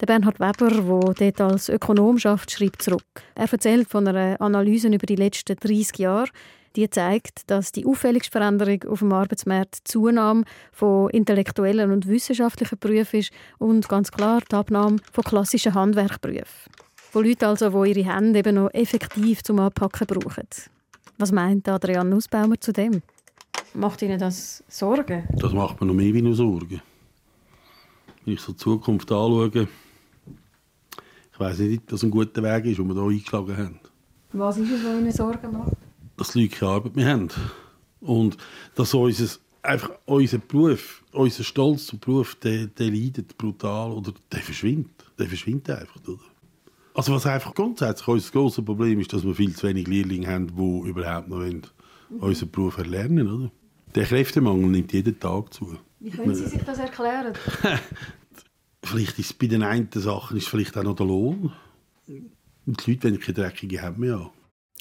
Der 0.00 0.06
Bernhard 0.06 0.40
Weber, 0.40 1.14
der 1.14 1.32
dort 1.32 1.52
als 1.52 1.68
Ökonom 1.68 2.18
schafft, 2.18 2.50
schreibt 2.50 2.82
zurück. 2.82 3.04
Er 3.36 3.50
erzählt 3.50 3.88
von 3.88 4.08
einer 4.08 4.40
Analyse 4.40 4.88
über 4.88 5.06
die 5.06 5.14
letzten 5.14 5.54
30 5.56 5.98
Jahre, 5.98 6.28
die 6.74 6.90
zeigt, 6.90 7.48
dass 7.48 7.70
die 7.70 7.86
auffälligste 7.86 8.32
Veränderung 8.32 8.82
auf 8.88 8.98
dem 8.98 9.12
Arbeitsmarkt 9.12 9.78
die 9.78 9.84
Zunahme 9.84 10.42
von 10.72 11.10
intellektuellen 11.10 11.92
und 11.92 12.08
wissenschaftlichen 12.08 12.78
Berufen 12.78 13.20
ist 13.20 13.30
und 13.58 13.88
ganz 13.88 14.10
klar 14.10 14.40
die 14.50 14.56
Abnahme 14.56 14.96
von 15.12 15.22
klassischen 15.22 15.74
Handwerkberufen. 15.74 16.72
Von 16.96 17.24
Leuten 17.24 17.44
also, 17.44 17.84
die 17.84 17.92
ihre 17.92 18.12
Hände 18.12 18.40
eben 18.40 18.56
noch 18.56 18.74
effektiv 18.74 19.44
zum 19.44 19.60
Anpacken 19.60 20.08
brauchen. 20.08 20.48
Was 21.18 21.30
meint 21.30 21.68
Adrian 21.68 22.08
Nussbaumer 22.08 22.60
zu 22.60 22.72
dem? 22.72 23.02
Macht 23.72 24.02
Ihnen 24.02 24.18
das 24.18 24.64
Sorgen? 24.66 25.28
Das 25.30 25.52
macht 25.52 25.80
mir 25.80 25.86
noch 25.86 25.94
mehr 25.94 26.12
wie 26.12 26.22
nur 26.22 26.34
Sorgen. 26.34 26.82
Wenn 28.24 28.34
ich 28.34 28.40
so 28.40 28.52
die 28.52 28.58
Zukunft 28.58 29.12
anschaue, 29.12 29.68
ich 31.34 31.40
weiß 31.40 31.58
nicht, 31.58 31.82
ob 31.82 31.88
das 31.88 32.02
ein 32.04 32.10
guter 32.12 32.42
Weg 32.44 32.64
ist, 32.66 32.78
den 32.78 32.86
wir 32.86 32.94
hier 32.94 33.02
eingeschlagen 33.02 33.56
haben. 33.56 33.80
Was 34.32 34.56
ist 34.56 34.70
es, 34.70 34.84
was 34.84 35.00
Ihnen 35.00 35.12
Sorgen 35.12 35.52
macht? 35.52 35.72
Dass 36.16 36.30
die 36.30 36.42
Leute 36.42 36.56
keine 36.56 36.70
Arbeit 36.70 36.96
mehr 36.96 37.08
haben. 37.08 37.28
Und 38.00 38.36
dass 38.76 38.94
unser, 38.94 39.38
einfach 39.62 39.90
unser 40.04 40.38
Beruf, 40.38 41.02
unser 41.10 41.42
Stolz 41.42 41.86
zum 41.86 41.98
Beruf, 41.98 42.36
der, 42.36 42.68
der 42.68 42.88
leidet 42.88 43.36
brutal 43.36 43.90
oder 43.90 44.12
der 44.30 44.40
verschwindet. 44.40 44.92
Der 45.18 45.26
verschwindet 45.26 45.70
einfach. 45.70 45.96
Oder? 46.06 46.18
Also 46.94 47.12
was 47.12 47.26
einfach 47.26 47.52
grundsätzlich 47.52 48.06
unser 48.06 48.30
grosses 48.30 48.64
Problem 48.64 49.00
ist, 49.00 49.12
dass 49.12 49.24
wir 49.24 49.34
viel 49.34 49.56
zu 49.56 49.66
wenig 49.66 49.88
Lehrlinge 49.88 50.28
haben, 50.28 50.54
die 50.54 50.88
überhaupt 50.88 51.28
noch 51.28 51.38
wollen, 51.38 51.66
mhm. 52.10 52.20
unseren 52.20 52.50
Beruf 52.52 52.78
erlernen 52.78 53.28
wollen. 53.28 53.50
Der 53.96 54.04
Kräftemangel 54.04 54.70
nimmt 54.70 54.92
jeden 54.92 55.18
Tag 55.18 55.52
zu. 55.52 55.76
Wie 55.98 56.10
können 56.10 56.34
Sie 56.34 56.46
sich 56.46 56.62
das 56.62 56.78
erklären? 56.78 57.32
vielleicht 58.86 59.18
ist 59.18 59.26
es 59.26 59.32
bei 59.32 59.46
den 59.46 59.62
einen 59.62 59.88
Sachen 59.92 60.36
ist 60.36 60.48
vielleicht 60.48 60.76
auch 60.76 60.82
noch 60.82 60.96
der 60.96 61.06
Lohn. 61.06 61.52
Und 62.66 62.86
die 62.86 62.92
Leute 62.92 63.04
wollen 63.04 63.20
keine 63.20 63.34
dreckige 63.34 63.82
Hände 63.82 64.00
mehr 64.00 64.18
haben. 64.18 64.30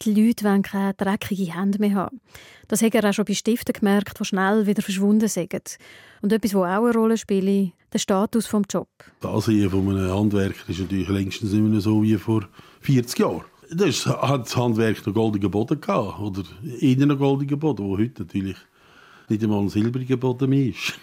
Die 0.03 0.13
Leute 0.13 0.45
wollen 0.45 0.63
keine 0.63 0.93
dreckige 0.93 1.55
Hände 1.55 1.79
mehr 1.79 1.93
haben. 1.93 2.19
Das 2.67 2.81
hat 2.81 2.95
er 2.95 3.09
auch 3.09 3.13
schon 3.13 3.25
bei 3.25 3.33
Stiften 3.33 3.73
gemerkt, 3.73 4.19
die 4.19 4.25
schnell 4.25 4.65
wieder 4.65 4.81
verschwunden 4.81 5.27
sind. 5.27 5.77
Und 6.21 6.33
etwas, 6.33 6.51
das 6.51 6.61
auch 6.61 6.63
eine 6.63 6.93
Rolle 6.93 7.17
spielt, 7.17 7.73
der 7.91 7.99
Status 7.99 8.49
des 8.49 8.61
Jobs. 8.69 8.89
Das 9.21 9.31
Ansehen 9.31 9.69
von 9.69 9.89
einem 9.89 10.11
Handwerker 10.11 10.69
ist 10.69 10.79
natürlich 10.79 11.07
längstens 11.07 11.51
nicht 11.51 11.61
mehr 11.61 11.79
so 11.79 12.01
wie 12.01 12.17
vor 12.17 12.47
40 12.81 13.19
Jahren. 13.19 13.43
Das 13.71 14.05
hat 14.05 14.45
das 14.45 14.55
Handwerk 14.57 15.05
noch 15.05 15.13
goldigen 15.13 15.49
Boden 15.49 15.79
gehabt. 15.79 16.19
Oder 16.19 16.43
eher 16.79 17.05
noch 17.05 17.17
goldigen 17.17 17.59
Boden, 17.59 17.85
wo 17.85 17.97
heute 17.97 18.23
natürlich 18.23 18.57
nicht 19.29 19.43
einmal 19.43 19.61
ein 19.61 19.69
silbriger 19.69 20.17
Boden 20.17 20.49
mehr 20.49 20.67
ist. 20.67 20.93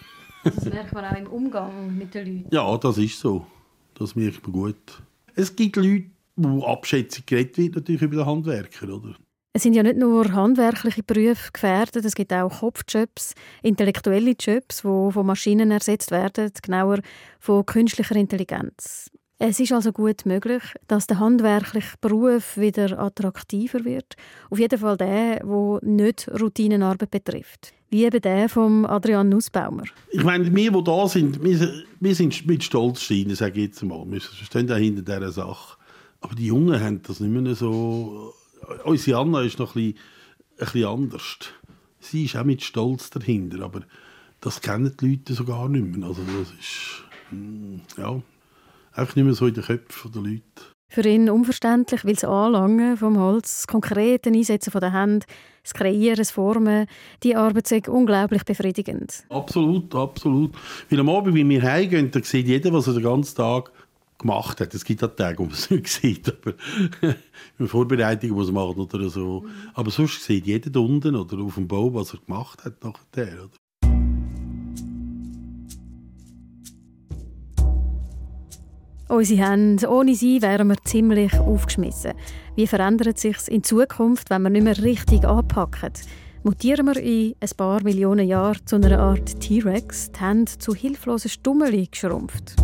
Das 0.43 0.65
merkt 0.65 0.93
man 0.93 1.05
auch 1.05 1.17
im 1.17 1.27
Umgang 1.27 1.97
mit 1.97 2.13
den 2.13 2.43
Leuten. 2.43 2.55
Ja, 2.55 2.77
das 2.77 2.97
ist 2.97 3.19
so. 3.19 3.45
Das 3.93 4.15
merkt 4.15 4.43
man 4.43 4.51
gut. 4.53 5.01
Es 5.35 5.55
gibt 5.55 5.75
Leute, 5.75 6.05
wo 6.35 6.63
Abschätzung 6.65 7.23
geredet 7.25 7.57
wird, 7.57 7.75
natürlich 7.75 8.01
über 8.01 8.17
den 8.17 8.25
Handwerker, 8.25 8.89
oder? 8.89 9.15
Es 9.53 9.63
sind 9.63 9.73
ja 9.73 9.83
nicht 9.83 9.97
nur 9.97 10.31
handwerkliche 10.31 11.03
Berufe 11.03 11.51
gefährdet, 11.51 12.05
es 12.05 12.15
gibt 12.15 12.31
auch 12.31 12.59
Kopfjobs, 12.59 13.33
intellektuelle 13.61 14.31
Jobs, 14.39 14.77
die 14.77 15.11
von 15.11 15.25
Maschinen 15.25 15.71
ersetzt 15.71 16.11
werden, 16.11 16.51
genauer 16.61 16.99
von 17.37 17.65
künstlicher 17.65 18.15
Intelligenz. 18.15 19.11
Es 19.39 19.59
ist 19.59 19.73
also 19.73 19.91
gut 19.91 20.25
möglich, 20.25 20.61
dass 20.87 21.07
der 21.07 21.19
handwerkliche 21.19 21.97
Beruf 21.99 22.57
wieder 22.57 22.97
attraktiver 22.97 23.83
wird. 23.83 24.15
Auf 24.49 24.59
jeden 24.59 24.79
Fall 24.79 24.95
der, 24.97 25.39
der 25.39 25.79
nicht 25.81 26.29
Routinenarbeit 26.29 27.11
betrifft. 27.11 27.73
Wie 27.91 28.05
eben 28.05 28.21
der 28.21 28.49
von 28.49 28.85
Adrian 28.85 29.29
Nussbaumer. 29.29 29.83
Ich 30.09 30.23
meine, 30.23 30.53
wir, 30.55 30.71
die 30.71 30.83
da 30.83 31.07
sind, 31.07 31.43
wir, 31.43 31.83
wir 31.99 32.15
sind 32.15 32.47
mit 32.47 32.63
Stolz 32.63 33.01
stehen, 33.01 33.35
sage 33.35 33.59
ich 33.59 33.67
jetzt 33.67 33.83
mal. 33.83 34.03
Wir 34.09 34.19
stehen 34.19 34.65
da 34.65 34.75
hinter 34.75 35.03
dieser 35.03 35.31
Sache. 35.31 35.77
Aber 36.21 36.33
die 36.33 36.47
Jungen 36.47 36.79
haben 36.79 37.01
das 37.03 37.19
nicht 37.19 37.31
mehr 37.31 37.53
so... 37.53 38.33
Unsere 38.85 39.19
Anna 39.19 39.41
ist 39.41 39.59
noch 39.59 39.75
ein 39.75 39.93
bisschen, 39.93 39.99
ein 40.57 40.65
bisschen 40.65 40.85
anders. 40.85 41.37
Sie 41.99 42.25
ist 42.25 42.35
auch 42.35 42.43
mit 42.43 42.63
Stolz 42.63 43.11
dahinter, 43.11 43.63
aber 43.63 43.81
das 44.39 44.61
kennen 44.61 44.95
die 44.99 45.09
Leute 45.11 45.33
so 45.33 45.45
gar 45.45 45.69
nicht 45.69 45.85
mehr. 45.85 46.07
Also 46.07 46.21
das 46.23 46.51
ist... 46.59 47.03
Hm, 47.29 47.81
ja 47.97 48.21
einfach 48.93 49.15
nicht 49.15 49.25
mehr 49.25 49.33
so 49.33 49.47
in 49.47 49.53
den 49.53 49.63
Köpfen 49.63 50.11
der 50.11 50.21
Leute. 50.21 50.43
Für 50.89 51.07
ihn 51.07 51.29
unverständlich, 51.29 52.03
weil 52.03 52.15
das 52.15 52.25
Anlangen 52.25 52.97
vom 52.97 53.17
Holz, 53.17 53.59
das 53.59 53.67
konkrete 53.67 54.29
Einsetzen 54.29 54.71
der 54.77 54.93
Hände, 54.93 55.25
das 55.63 55.73
Kreieren, 55.73 56.17
das 56.17 56.31
Formen, 56.31 56.87
die 57.23 57.35
Arbeit 57.35 57.71
ist 57.71 57.87
unglaublich 57.87 58.43
befriedigend. 58.43 59.23
Absolut, 59.29 59.93
absolut. 59.93 60.55
Weil 60.89 60.99
am 60.99 61.09
Abend, 61.09 61.35
wenn 61.35 61.49
wir 61.49 61.61
heimgehen, 61.61 62.11
dann 62.11 62.23
sieht 62.23 62.47
jeder, 62.47 62.73
was 62.73 62.87
er 62.87 62.93
den 62.93 63.03
ganzen 63.03 63.35
Tag 63.35 63.71
gemacht 64.17 64.61
hat. 64.61 64.73
Es 64.73 64.85
gibt 64.85 65.03
auch 65.03 65.15
Tage, 65.15 65.39
wo 65.39 65.43
man 65.43 65.53
es 65.53 65.69
nicht 65.69 65.87
sieht, 65.87 66.29
aber 66.29 66.53
eine 67.59 67.67
Vorbereitung 67.67 68.31
muss 68.31 68.51
man 68.51 68.67
machen 68.67 68.81
oder 68.81 69.09
so. 69.09 69.45
Aber 69.73 69.91
sonst 69.91 70.23
sieht 70.23 70.45
jeder 70.45 70.79
unten 70.79 71.15
oder 71.15 71.37
auf 71.39 71.55
dem 71.55 71.67
Bau, 71.67 71.93
was 71.93 72.13
er 72.13 72.19
gemacht 72.25 72.63
hat 72.63 72.83
nachher. 72.83 73.43
Oder? 73.43 73.60
Unsere 79.11 79.45
Hände, 79.45 79.89
ohne 79.89 80.15
sie 80.15 80.41
wären 80.41 80.69
wir 80.69 80.81
ziemlich 80.85 81.37
aufgeschmissen. 81.37 82.13
Wie 82.55 82.65
verändert 82.65 83.19
sich 83.19 83.35
in 83.49 83.61
Zukunft, 83.61 84.29
wenn 84.29 84.43
wir 84.43 84.49
nicht 84.49 84.63
mehr 84.63 84.81
richtig 84.81 85.25
anpacken? 85.25 85.91
Mutieren 86.43 86.85
wir 86.85 86.95
in 86.95 87.35
ein 87.41 87.49
paar 87.57 87.83
Millionen 87.83 88.25
Jahren 88.25 88.65
zu 88.65 88.77
einer 88.77 88.97
Art 88.97 89.41
T-Rex, 89.41 90.13
die 90.13 90.19
Hände 90.21 90.57
zu 90.57 90.73
hilflosen 90.73 91.29
Stummeli 91.29 91.89
geschrumpft? 91.91 92.55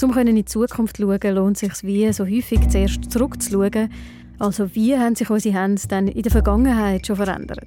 Um 0.00 0.16
in 0.16 0.36
die 0.36 0.44
Zukunft 0.44 0.98
zu 0.98 1.02
schauen, 1.02 1.34
lohnt 1.34 1.60
es 1.60 1.60
sich 1.60 1.82
wie 1.82 2.12
so 2.12 2.24
häufig 2.24 2.68
zuerst 2.68 3.10
zurückzuschauen. 3.10 3.90
Also 4.38 4.72
wie 4.76 4.96
haben 4.96 5.16
sich 5.16 5.30
unsere 5.30 5.60
Hände 5.60 5.82
dann 5.88 6.06
in 6.06 6.22
der 6.22 6.30
Vergangenheit 6.30 7.08
schon 7.08 7.16
verändert? 7.16 7.58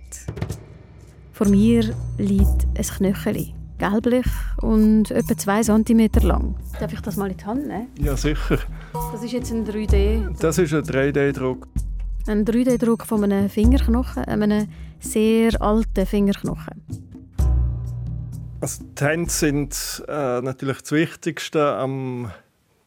Vor 1.33 1.49
mir 1.49 1.93
liegt 2.17 2.65
ein 2.77 2.85
Knöchel 2.97 3.56
gelblich 3.77 4.25
und 4.61 5.11
etwa 5.11 5.37
2 5.37 5.61
cm 5.63 6.09
lang. 6.21 6.55
Darf 6.79 6.93
ich 6.93 7.01
das 7.01 7.15
mal 7.15 7.29
in 7.31 7.37
die 7.37 7.45
Hand 7.45 7.67
nehmen? 7.67 7.87
Ja, 7.99 8.17
sicher. 8.17 8.59
Das 9.11 9.23
ist 9.23 9.31
jetzt 9.31 9.51
ein 9.51 9.65
3D. 9.65 10.37
Das 10.39 10.57
ist 10.57 10.73
ein 10.73 10.83
3D-Druck. 10.83 11.67
Ein 12.27 12.45
3D-Druck 12.45 13.05
von 13.05 13.23
einem 13.23 13.49
Fingerknochen, 13.49 14.25
einem 14.25 14.67
sehr 14.99 15.61
alten 15.61 16.05
Fingerknochen. 16.05 16.83
Also 18.59 18.83
die 18.83 19.05
Hände 19.05 19.29
sind 19.29 20.03
äh, 20.07 20.41
natürlich 20.41 20.81
das 20.81 20.91
Wichtigste 20.91 21.73
am 21.75 22.31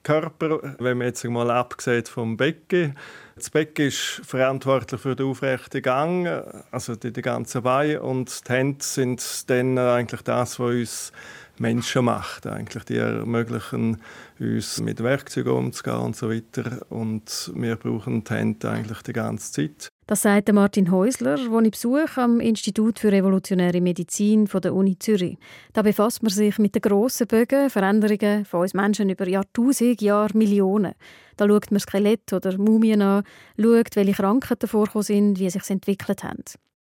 Körper, 0.03 0.77
wenn 0.79 0.99
man 0.99 1.07
jetzt 1.07 1.25
mal 1.25 1.51
abgesehen 1.51 2.05
vom 2.07 2.37
Becken. 2.37 2.97
Das 3.41 3.49
Becken 3.49 3.87
ist 3.87 4.21
verantwortlich 4.23 5.01
für 5.01 5.17
den 5.17 5.25
aufrechten 5.25 5.81
Gang, 5.81 6.27
also 6.71 6.95
die, 6.95 7.11
die 7.11 7.23
ganzen 7.23 7.63
Beine, 7.63 8.03
und 8.03 8.47
die 8.47 8.53
Hände 8.53 8.85
sind 8.85 9.49
dann 9.49 9.79
eigentlich 9.79 10.21
das, 10.21 10.61
was 10.61 10.71
uns 10.71 11.13
Menschen 11.57 12.05
macht. 12.05 12.47
Eigentlich. 12.47 12.85
Die 12.85 12.97
ermöglichen 12.97 13.97
uns 14.39 14.81
mit 14.83 15.03
Werkzeugen 15.03 15.53
umzugehen 15.53 15.97
und 15.97 16.17
so 16.17 16.29
weiter. 16.31 16.85
Und 16.91 17.51
wir 17.55 17.77
brauchen 17.77 18.25
die 18.25 18.35
Hände 18.35 18.71
eigentlich 18.71 19.01
die 19.03 19.15
ganze 19.15 19.53
Zeit. 19.53 19.89
Das 20.07 20.23
sagt 20.23 20.53
Martin 20.53 20.91
Häusler, 20.91 21.37
den 21.37 21.65
ich 21.65 21.71
besuche 21.71 22.21
am 22.21 22.41
Institut 22.41 22.99
für 22.99 23.13
Revolutionäre 23.13 23.81
Medizin 23.81 24.47
der 24.47 24.75
Uni 24.75 24.99
Zürich. 24.99 25.39
Da 25.73 25.83
befasst 25.83 26.23
man 26.23 26.31
sich 26.31 26.59
mit 26.59 26.75
den 26.75 26.83
grossen 26.83 27.27
Bögen, 27.29 27.71
Veränderungen 27.71 28.45
von 28.45 28.63
uns 28.63 28.75
Menschen 28.75 29.09
über 29.09 29.29
Jahrtausende, 29.29 30.05
Jahre, 30.05 30.37
Millionen. 30.37 30.95
Da 31.41 31.49
schaut 31.49 31.71
man 31.71 31.81
Skelett 31.81 32.35
oder 32.35 32.59
Mumien 32.59 33.01
an, 33.01 33.25
schaut, 33.59 33.97
welche 33.97 34.13
Krankheiten 34.13 34.69
vorkommen 34.69 35.03
sind, 35.03 35.39
wie 35.39 35.49
sie 35.49 35.59
sich 35.59 35.71
entwickelt 35.71 36.23
haben. 36.23 36.45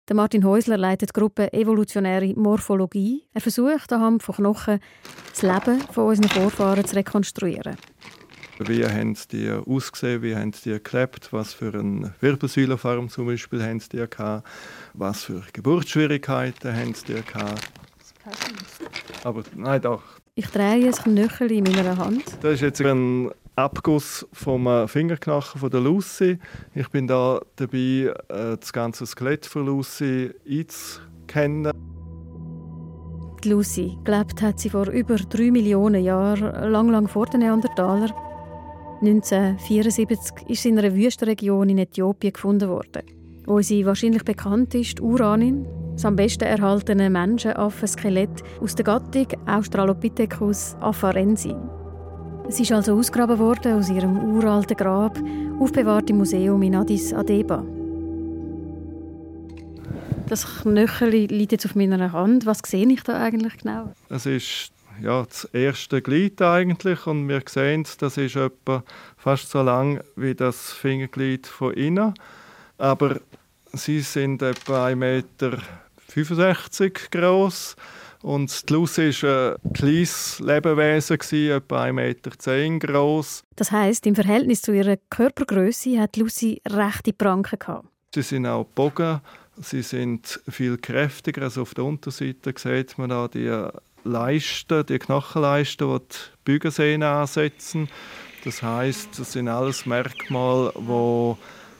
Der 0.07 0.15
Martin 0.15 0.43
Häusler 0.43 0.75
leitet 0.75 1.09
die 1.09 1.19
Gruppe 1.19 1.53
Evolutionäre 1.53 2.33
Morphologie. 2.35 3.25
Er 3.31 3.41
versucht 3.41 3.93
anhand 3.93 4.23
von 4.23 4.33
Knochen 4.33 4.79
das 5.29 5.43
Leben 5.43 5.81
von 5.93 6.07
unseren 6.07 6.29
Vorfahren 6.29 6.83
zu 6.83 6.95
rekonstruieren. 6.95 7.75
Wie 8.57 8.83
haben 8.83 9.15
die 9.31 9.51
ausgesehen, 9.51 10.23
wie 10.23 10.35
haben 10.35 10.51
die 10.65 10.81
gelebt, 10.81 11.31
was 11.31 11.53
für 11.53 11.71
eine 11.71 12.15
Wirbelsäulenform 12.19 13.09
zum 13.09 13.27
Beispiel 13.27 13.61
haben 13.61 13.83
die 13.91 14.03
gehabt, 14.09 14.47
was 14.95 15.25
für 15.25 15.43
Geburtsschwierigkeiten 15.53 16.75
haben 16.75 16.95
die 17.07 17.21
gehabt. 17.21 17.69
Aber 19.23 19.43
nein, 19.55 19.79
doch. 19.79 20.01
Ich 20.33 20.47
drehe 20.47 20.87
ein 20.87 20.91
Knöchel 20.91 21.51
in 21.51 21.65
meiner 21.65 21.97
Hand. 21.97 22.23
Das 22.41 22.55
ist 22.55 22.61
jetzt 22.61 22.81
ein 22.81 23.29
Abguss 23.59 24.27
vom 24.31 24.87
Fingerknochen 24.87 25.59
von 25.59 25.69
der 25.69 25.81
Lucy. 25.81 26.39
Ich 26.73 26.89
bin 26.89 27.07
da 27.07 27.41
dabei, 27.55 28.13
äh, 28.29 28.57
das 28.57 28.71
ganze 28.73 29.05
Skelett 29.05 29.45
von 29.45 29.65
Lucy 29.65 30.31
einzukennen. 30.49 31.71
Die 33.43 33.49
Lucy 33.49 33.97
gelebt 34.03 34.41
hat 34.41 34.59
sie 34.59 34.69
vor 34.69 34.87
über 34.87 35.15
drei 35.15 35.51
Millionen 35.51 36.03
Jahren, 36.03 36.71
lang, 36.71 36.89
lang 36.89 37.07
vor 37.07 37.25
den 37.25 37.41
Neandertalern. 37.41 38.11
1974 39.01 40.49
ist 40.49 40.63
sie 40.63 40.69
in 40.69 40.79
einer 40.79 40.93
Wüstenregion 40.93 41.69
in 41.69 41.77
Äthiopien 41.77 42.33
gefunden 42.33 42.69
worden, 42.69 43.03
wo 43.45 43.61
sie 43.61 43.85
wahrscheinlich 43.85 44.23
bekannt 44.25 44.75
ist, 44.75 44.99
Uranin, 44.99 45.65
das 45.93 46.03
am 46.03 46.17
besten 46.17 46.43
erhaltene 46.43 47.09
Menschenaffen-Skelett 47.09 48.43
aus 48.61 48.75
der 48.75 48.85
Gattung 48.85 49.27
Australopithecus 49.47 50.75
afarensi. 50.81 51.55
Es 52.49 52.59
ist 52.59 52.71
also 52.71 52.97
ausgraben 52.97 53.37
worden 53.37 53.73
aus 53.73 53.89
ihrem 53.89 54.17
uralten 54.17 54.75
Grab, 54.75 55.19
aufbewahrt 55.59 56.09
im 56.09 56.17
Museum 56.17 56.59
in 56.63 56.73
Addis 56.73 57.13
Abeba. 57.13 57.63
Das 60.27 60.63
Knöchel 60.63 61.09
liegt 61.09 61.51
jetzt 61.51 61.67
auf 61.67 61.75
meiner 61.75 62.11
Hand. 62.11 62.47
Was 62.47 62.61
sehe 62.65 62.87
ich 62.87 63.03
da 63.03 63.21
eigentlich 63.21 63.55
genau? 63.59 63.93
Es 64.09 64.25
ist 64.25 64.71
ja, 64.99 65.23
das 65.23 65.43
erste 65.53 66.01
Glied 66.01 66.41
eigentlich 66.41 67.05
und 67.05 67.29
wir 67.29 67.43
sehen, 67.47 67.85
das 67.99 68.17
ist 68.17 68.35
etwa 68.35 68.83
fast 69.15 69.51
so 69.51 69.61
lang 69.61 70.01
wie 70.15 70.33
das 70.33 70.71
Fingerglied 70.71 71.45
von 71.45 71.75
innen, 71.75 72.15
aber 72.79 73.19
sie 73.73 73.99
sind 73.99 74.41
etwa 74.41 74.87
1,65 74.87 74.95
Meter 74.95 75.59
groß 77.11 77.75
und 78.21 78.69
die 78.69 78.73
Lucy 78.73 79.11
war 79.23 79.55
ein 79.63 79.73
kleines 79.73 80.39
Lebewesen, 80.39 81.15
etwa 81.15 81.83
1,10 81.85 81.93
Meter 81.93 82.87
groß. 82.87 83.43
Das 83.55 83.71
heißt, 83.71 84.05
im 84.07 84.15
Verhältnis 84.15 84.61
zu 84.61 84.73
ihrer 84.73 84.97
Körpergröße 85.09 85.99
hat 85.99 86.17
Lucy 86.17 86.61
rechte 86.67 87.13
Pranken 87.13 87.59
gehabt. 87.59 87.87
Sie 88.13 88.21
sind 88.21 88.45
auch 88.45 88.65
Bogen, 88.65 89.21
sie 89.61 89.83
sind 89.83 90.41
viel 90.49 90.77
kräftiger. 90.77 91.43
Also 91.43 91.61
auf 91.61 91.73
der 91.73 91.85
Unterseite 91.85 92.53
sieht 92.55 92.97
man 92.97 93.09
da 93.09 93.27
die 93.27 93.67
Leisten, 94.03 94.85
die 94.85 94.99
Knochenleisten, 94.99 95.87
die 95.87 95.99
die 95.99 96.15
Bügensehnen 96.43 97.07
ansetzen. 97.07 97.87
Das 98.43 98.63
heißt, 98.63 99.19
das 99.19 99.33
sind 99.33 99.47
alles 99.47 99.85
Merkmale, 99.85 100.73
die 100.75 101.35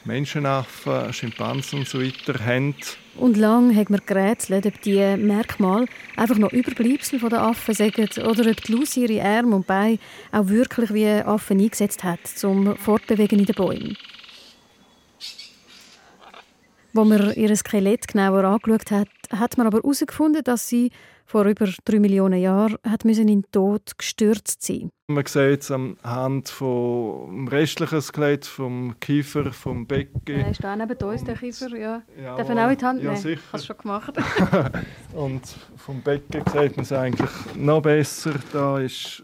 Menschenaffen, 0.08 1.12
Schimpansen 1.14 1.80
und 1.80 1.88
so 1.88 2.02
weiter 2.02 2.46
haben. 2.46 2.76
Und 3.20 3.36
lange 3.36 3.76
hat 3.76 3.90
man 3.90 4.00
gerätselt, 4.06 4.66
ob 4.66 4.82
diese 4.82 5.18
Merkmale 5.18 5.88
einfach 6.16 6.38
noch 6.38 6.54
Überbleibsel 6.54 7.20
von 7.20 7.30
den 7.30 7.40
Affen 7.40 7.76
sind 7.76 7.98
oder 8.18 8.50
ob 8.50 8.64
die 8.64 8.72
Lucy 8.72 9.06
ihre 9.06 9.28
Arme 9.28 9.58
und 9.58 9.68
Beine 9.68 10.00
auch 10.32 10.48
wirklich 10.48 10.94
wie 10.94 11.08
Affen 11.08 11.60
eingesetzt 11.60 12.04
hat, 12.06 12.26
zum 12.26 12.78
Fortbewegen 12.78 13.40
in 13.40 13.46
den 13.46 13.56
Bäumen. 13.56 13.98
Als 16.96 17.08
man 17.08 17.34
ihr 17.34 17.56
Skelett 17.56 18.08
genauer 18.08 18.44
angeschaut 18.44 18.92
hat, 18.92 19.08
hat 19.32 19.58
man 19.58 19.68
aber 19.68 19.78
herausgefunden, 19.78 20.44
dass 20.44 20.68
sie 20.68 20.92
vor 21.30 21.46
über 21.46 21.70
drei 21.86 22.00
Millionen 22.00 22.42
Jahren 22.42 22.78
hat 22.84 23.06
müssen 23.06 23.28
in 23.28 23.44
den 23.44 23.52
Tod 23.52 24.00
gestürzt 24.00 24.64
sein. 24.64 24.90
Man 25.08 25.24
sieht 25.28 25.62
es 25.62 25.70
anhand 25.70 26.50
vom 26.50 27.48
restlichen 27.48 28.02
Skelett, 28.02 28.46
vom 28.46 29.00
Kiefer, 29.00 29.52
vom 29.54 29.86
Becken. 29.86 30.40
Er 30.40 30.50
ist 30.50 30.64
da 30.64 30.76
neben 30.76 30.98
uns, 30.98 31.24
der 31.24 31.36
Kiefer. 31.36 31.70
Ja. 31.78 32.02
ja 32.20 32.36
Darf 32.36 32.50
ich 32.50 32.58
auch 32.58 32.70
in 32.72 32.78
die 32.78 32.86
Hand 32.86 33.04
nehmen? 33.04 33.14
Ja, 33.14 33.22
sicher. 33.22 33.42
Hast 33.52 33.64
du 33.64 33.68
schon 33.68 33.78
gemacht. 33.78 34.14
Und 35.14 35.44
vom 35.78 36.02
Becken 36.02 36.44
sieht 36.52 36.76
man 36.76 36.84
es 36.84 36.92
eigentlich 36.92 37.30
noch 37.56 37.82
besser. 37.82 38.34
Da 38.52 38.80
ist 38.80 39.24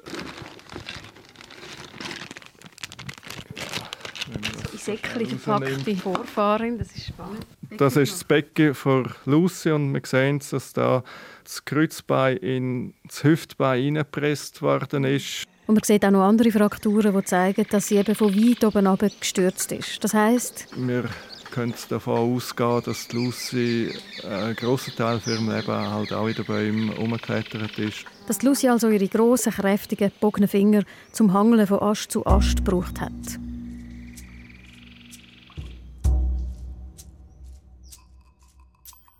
in 4.73 4.77
Säckchen 4.77 5.39
verpackte 5.39 5.95
Vorfahrin, 5.95 6.77
das 6.77 6.95
ist 6.95 7.07
spannend. 7.07 7.45
Das 7.77 7.95
ist 7.95 8.13
das 8.13 8.23
Becken 8.23 8.73
von 8.73 9.07
Lucy 9.25 9.71
und 9.71 9.93
wir 9.93 10.01
sehen, 10.05 10.41
dass 10.51 10.73
da 10.73 11.03
das 11.43 11.65
Kreuzbein 11.65 12.37
in 12.37 12.93
das 13.07 13.23
Hüftbein 13.23 13.81
hineingepresst 13.81 14.61
worden 14.61 15.03
ist. 15.03 15.43
Und 15.67 15.75
man 15.75 15.83
sieht 15.83 16.05
auch 16.05 16.11
noch 16.11 16.23
andere 16.23 16.51
Frakturen, 16.51 17.15
die 17.15 17.23
zeigen, 17.25 17.65
dass 17.69 17.87
sie 17.87 17.97
eben 17.97 18.15
von 18.15 18.35
weit 18.35 18.63
oben 18.63 18.85
runter 18.85 19.09
gestürzt 19.19 19.71
ist. 19.71 20.03
Das 20.03 20.13
heißt, 20.13 20.67
wir 20.75 21.05
können 21.51 21.73
davon 21.89 22.35
ausgehen, 22.35 22.81
dass 22.85 23.11
Lucy 23.13 23.91
einen 24.29 24.55
grossen 24.55 24.93
Teil 24.95 25.19
für 25.19 25.31
ihrem 25.31 25.49
Leben 25.49 25.67
halt 25.67 26.13
auch 26.13 26.27
in 26.27 26.35
den 26.35 26.45
Bäumen 26.45 26.89
umgeklettert 26.91 27.79
ist. 27.79 28.05
Dass 28.27 28.43
Lucy 28.43 28.67
also 28.67 28.89
ihre 28.89 29.07
grossen, 29.07 29.53
kräftigen, 29.53 30.09
gebogenen 30.09 30.49
Finger 30.49 30.83
zum 31.11 31.33
Hangeln 31.33 31.65
von 31.65 31.79
Ast 31.79 32.11
zu 32.11 32.25
Ast 32.25 32.57
gebraucht 32.57 32.99
hat. 32.99 33.11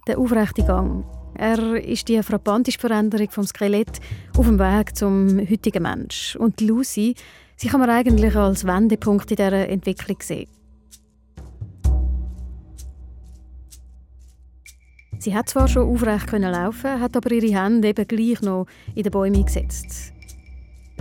Der 0.07 0.19
aufrechte 0.19 0.63
Gang 0.63 1.03
er 1.37 1.83
ist 1.83 2.07
die 2.07 2.23
frappanteste 2.23 2.79
Veränderung 2.79 3.29
vom 3.29 3.45
Skelett 3.45 3.99
auf 4.37 4.45
dem 4.45 4.57
Weg 4.57 4.95
zum 4.95 5.37
heutigen 5.39 5.83
Mensch. 5.83 6.37
Und 6.37 6.61
Lucy, 6.61 7.13
sie 7.57 7.67
kann 7.67 7.81
man 7.81 7.89
eigentlich 7.89 8.35
als 8.37 8.65
Wendepunkt 8.65 9.29
in 9.31 9.35
dieser 9.35 9.67
Entwicklung 9.67 10.17
sehen. 10.21 10.47
Sie 15.19 15.35
hat 15.35 15.49
zwar 15.49 15.67
schon 15.67 15.89
aufrecht 15.89 16.27
können 16.27 16.51
laufen, 16.51 17.01
hat 17.01 17.17
aber 17.17 17.31
ihre 17.31 17.61
Hände 17.61 17.89
eben 17.89 18.07
gleich 18.07 18.41
noch 18.41 18.67
in 18.93 19.03
den 19.03 19.11
Bäume 19.11 19.43
gesetzt. 19.43 20.13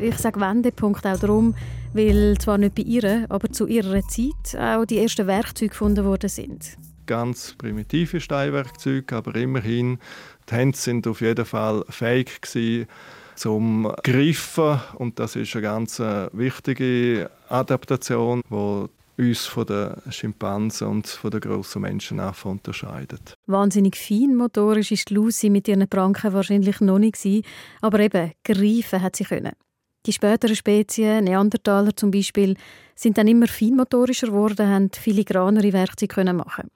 Ich 0.00 0.18
sage 0.18 0.40
Wendepunkt 0.40 1.06
auch 1.06 1.18
darum, 1.18 1.54
weil 1.92 2.36
zwar 2.38 2.58
nicht 2.58 2.74
bei 2.74 2.82
ihr, 2.82 3.26
aber 3.28 3.52
zu 3.52 3.66
ihrer 3.66 4.02
Zeit 4.08 4.58
auch 4.58 4.84
die 4.84 4.98
ersten 4.98 5.28
Werkzeuge 5.28 5.68
gefunden 5.70 6.04
worden 6.04 6.28
sind 6.28 6.76
ganz 7.06 7.54
primitive 7.54 8.20
Steinwerkzeuge, 8.20 9.16
aber 9.16 9.34
immerhin, 9.36 9.98
die 10.50 10.54
Hände 10.54 10.76
sind 10.76 11.06
auf 11.06 11.20
jeden 11.20 11.44
Fall 11.44 11.84
fähig 11.88 12.40
gewesen, 12.40 12.86
zum 13.36 13.92
Greifen 14.02 14.80
und 14.94 15.18
das 15.18 15.36
ist 15.36 15.54
eine 15.54 15.62
ganz 15.62 15.98
äh, 15.98 16.28
wichtige 16.32 17.30
Adaptation, 17.48 18.42
wo 18.48 18.88
uns 19.16 19.46
von 19.46 19.66
den 19.66 19.94
Schimpansen 20.10 20.88
und 20.88 21.06
von 21.06 21.30
den 21.30 21.40
grossen 21.40 21.82
Menschenaffen 21.82 22.52
unterscheidet. 22.52 23.34
Wahnsinnig 23.46 23.96
fein 23.96 24.34
motorisch 24.34 24.92
ist 24.92 25.10
Lucy 25.10 25.50
mit 25.50 25.68
ihren 25.68 25.88
Pranken 25.88 26.32
wahrscheinlich 26.32 26.80
noch 26.80 26.98
nicht 26.98 27.20
gewesen, 27.20 27.44
aber 27.80 28.00
eben 28.00 28.32
greifen 28.44 29.02
hat 29.02 29.16
sie 29.16 29.24
können. 29.24 29.52
Die 30.06 30.12
späteren 30.12 30.56
Spezien, 30.56 31.24
Neandertaler 31.24 31.96
zum 31.96 32.10
Beispiel, 32.10 32.56
sind 32.94 33.16
dann 33.16 33.28
immer 33.28 33.46
feinmotorischer 33.46 34.26
geworden, 34.28 34.68
haben 34.68 34.90
filigranere 34.90 35.72
Werkzeuge 35.72 36.14
können 36.14 36.36
machen. 36.36 36.68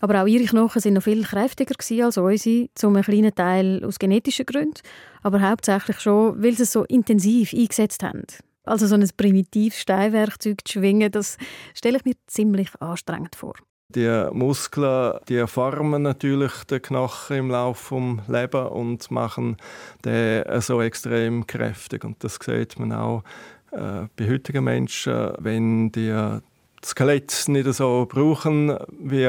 Aber 0.00 0.22
auch 0.22 0.26
ihre 0.26 0.44
Knochen 0.44 0.80
sind 0.80 0.94
noch 0.94 1.02
viel 1.02 1.22
kräftiger 1.24 2.06
als 2.06 2.16
unsere, 2.16 2.68
zum 2.74 2.96
einen 2.96 3.04
kleinen 3.04 3.34
Teil 3.34 3.84
aus 3.84 3.98
genetischen 3.98 4.46
Gründen, 4.46 4.80
aber 5.22 5.40
hauptsächlich 5.48 6.00
schon, 6.00 6.42
weil 6.42 6.54
sie 6.54 6.62
es 6.62 6.72
so 6.72 6.84
intensiv 6.84 7.52
eingesetzt 7.52 8.02
haben. 8.02 8.24
Also 8.64 8.86
so 8.86 8.94
ein 8.94 9.08
primitives 9.16 9.80
Steinwerkzeug 9.80 10.60
zu 10.66 10.78
schwingen, 10.78 11.10
das 11.10 11.36
stelle 11.74 11.98
ich 11.98 12.04
mir 12.04 12.14
ziemlich 12.26 12.70
anstrengend 12.80 13.36
vor. 13.36 13.54
Die 13.94 14.28
Muskeln 14.32 15.18
die 15.28 15.44
formen 15.48 16.02
natürlich 16.02 16.52
den 16.70 16.80
Knochen 16.80 17.36
im 17.36 17.50
Laufe 17.50 17.96
des 17.96 18.28
Lebens 18.28 18.70
und 18.70 19.10
machen 19.10 19.56
den 20.04 20.60
so 20.60 20.80
extrem 20.80 21.44
kräftig. 21.46 22.04
Und 22.04 22.22
das 22.22 22.38
sieht 22.40 22.78
man 22.78 22.92
auch 22.92 23.24
äh, 23.72 24.06
bei 24.14 24.30
heutigen 24.30 24.62
Menschen, 24.62 25.32
wenn 25.38 25.90
die 25.90 26.40
das 26.80 26.90
Skelett 26.90 27.44
nicht 27.48 27.72
so 27.74 28.06
brauchen 28.08 28.76
wie 28.98 29.28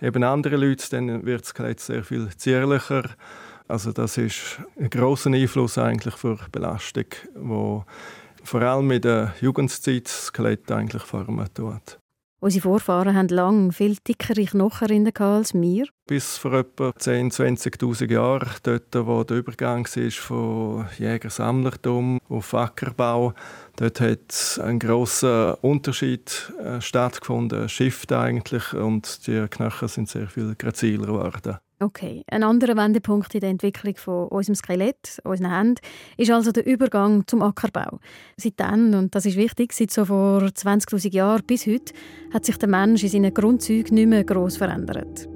eben 0.00 0.22
andere 0.22 0.56
Leute, 0.56 0.88
dann 0.90 1.24
wird 1.24 1.42
das 1.42 1.48
Skelett 1.48 1.80
sehr 1.80 2.04
viel 2.04 2.28
zierlicher. 2.36 3.04
Also 3.68 3.92
das 3.92 4.16
ist 4.16 4.60
ein 4.78 4.90
großer 4.90 5.30
Einfluss 5.30 5.78
eigentlich 5.78 6.14
für 6.14 6.38
Belastung, 6.52 7.06
wo 7.34 7.84
vor 8.44 8.62
allem 8.62 8.90
in 8.92 9.00
der 9.00 9.34
Jugendzeit 9.40 10.06
das 10.06 10.26
Skelett 10.26 10.70
eigentlich 10.70 11.02
formen 11.02 11.48
tut. 11.52 11.98
Unsere 12.38 12.62
Vorfahren 12.62 13.16
haben 13.16 13.28
lange 13.28 13.72
viel 13.72 13.96
dickere 14.06 14.44
Knochen 14.44 15.12
als 15.18 15.54
wir. 15.54 15.86
Bis 16.06 16.36
vor 16.36 16.52
etwa 16.52 16.90
10.000, 16.90 17.58
20.000 17.80 18.12
Jahren, 18.12 18.50
dort 18.62 18.94
wo 18.94 19.24
der 19.24 19.38
Übergang 19.38 19.86
war 19.86 20.10
von 20.10 20.86
Jäger-Sammlertum 20.98 22.20
auf 22.28 22.52
Ackerbau, 22.52 23.32
dort 23.76 24.00
hat 24.00 24.60
ein 24.62 24.78
großer 24.78 25.64
Unterschied 25.64 26.52
äh, 26.62 26.80
stattgefunden, 26.80 27.62
ein 27.62 27.68
Shift 27.70 28.12
eigentlich, 28.12 28.72
und 28.74 29.26
die 29.26 29.46
Knochen 29.48 29.88
sind 29.88 30.08
sehr 30.08 30.28
viel 30.28 30.54
graziler 30.56 31.06
geworden. 31.06 31.56
Okay, 31.78 32.24
ein 32.30 32.42
anderer 32.42 32.74
Wendepunkt 32.74 33.34
in 33.34 33.40
der 33.40 33.50
Entwicklung 33.50 33.96
von 33.96 34.28
unserem 34.28 34.54
Skelett, 34.54 35.20
unseren 35.24 35.54
Händen, 35.54 35.82
ist 36.16 36.30
also 36.30 36.50
der 36.50 36.64
Übergang 36.64 37.26
zum 37.26 37.42
Ackerbau. 37.42 37.98
Seitdem, 38.38 38.94
und 38.94 39.14
das 39.14 39.26
ist 39.26 39.36
wichtig, 39.36 39.74
seit 39.74 39.90
so 39.90 40.06
vor 40.06 40.40
20.000 40.40 41.12
Jahren 41.12 41.44
bis 41.46 41.66
heute, 41.66 41.92
hat 42.32 42.46
sich 42.46 42.56
der 42.56 42.70
Mensch 42.70 43.02
in 43.02 43.10
seinen 43.10 43.34
Grundzügen 43.34 43.94
nicht 43.94 44.08
mehr 44.08 44.24
gross 44.24 44.56
verändert. 44.56 45.28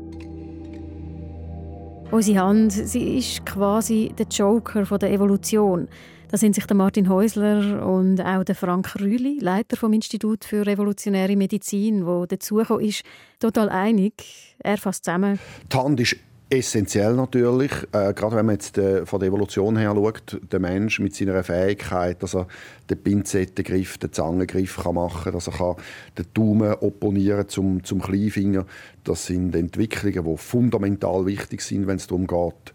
Unsere 2.10 2.40
Hand 2.40 2.72
sie 2.72 3.18
ist 3.18 3.44
quasi 3.44 4.10
der 4.18 4.26
Joker 4.26 4.84
der 4.98 5.12
Evolution. 5.12 5.88
Da 6.30 6.38
sind 6.38 6.54
sich 6.54 6.64
der 6.64 6.76
Martin 6.76 7.10
Häusler 7.10 7.84
und 7.86 8.18
auch 8.20 8.44
der 8.44 8.54
Frank 8.54 8.98
Rühli, 8.98 9.40
Leiter 9.40 9.76
vom 9.76 9.92
Institut 9.92 10.44
für 10.44 10.64
revolutionäre 10.66 11.36
Medizin, 11.36 12.06
wo 12.06 12.24
dazugekommen 12.24 12.86
ist, 12.86 13.02
total 13.40 13.68
einig. 13.68 14.56
Er 14.58 14.78
fasst 14.78 15.04
zusammen. 15.04 15.38
Die 15.70 15.76
Hand 15.76 16.00
ist 16.00 16.16
essentiell 16.50 17.14
natürlich, 17.14 17.70
äh, 17.92 18.12
gerade 18.12 18.36
wenn 18.36 18.46
man 18.46 18.56
jetzt 18.56 18.76
äh, 18.76 19.06
von 19.06 19.20
der 19.20 19.28
Evolution 19.28 19.76
her 19.76 19.92
schaut, 19.94 20.40
der 20.50 20.58
Mensch 20.58 20.98
mit 20.98 21.14
seiner 21.14 21.44
Fähigkeit, 21.44 22.22
dass 22.22 22.34
er 22.34 22.48
den 22.90 22.98
Pinzettengriff, 22.98 23.98
den 23.98 24.12
Zangengriff 24.12 24.82
kann 24.82 24.96
machen 24.96 25.32
dass 25.32 25.46
er 25.46 25.52
kann 25.52 25.76
den 26.18 26.26
Daumen 26.34 26.74
opponieren 26.74 27.48
zum, 27.48 27.84
zum 27.84 28.02
Kleinfinger, 28.02 28.66
das 29.04 29.26
sind 29.26 29.54
Entwicklungen, 29.54 30.24
die 30.24 30.36
fundamental 30.36 31.24
wichtig 31.24 31.62
sind, 31.62 31.86
wenn 31.86 31.96
es 31.96 32.08
darum 32.08 32.26
geht, 32.26 32.54
zu 32.66 32.72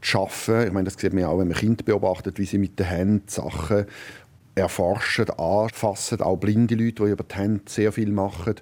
schaffen. 0.00 0.66
Ich 0.66 0.72
meine, 0.72 0.84
das 0.84 0.94
sieht 0.94 1.12
man 1.12 1.24
auch, 1.24 1.38
wenn 1.38 1.48
man 1.48 1.56
Kinder 1.56 1.82
beobachtet, 1.84 2.38
wie 2.38 2.44
sie 2.44 2.58
mit 2.58 2.78
den 2.78 2.86
Händen 2.86 3.28
Sachen 3.28 3.86
erforschen, 4.56 5.28
anfassen, 5.30 6.22
auch 6.22 6.38
blinde 6.38 6.74
Leute, 6.74 7.04
die 7.04 7.10
über 7.10 7.24
die 7.24 7.34
Hände 7.34 7.62
sehr 7.68 7.92
viel 7.92 8.10
machen. 8.10 8.54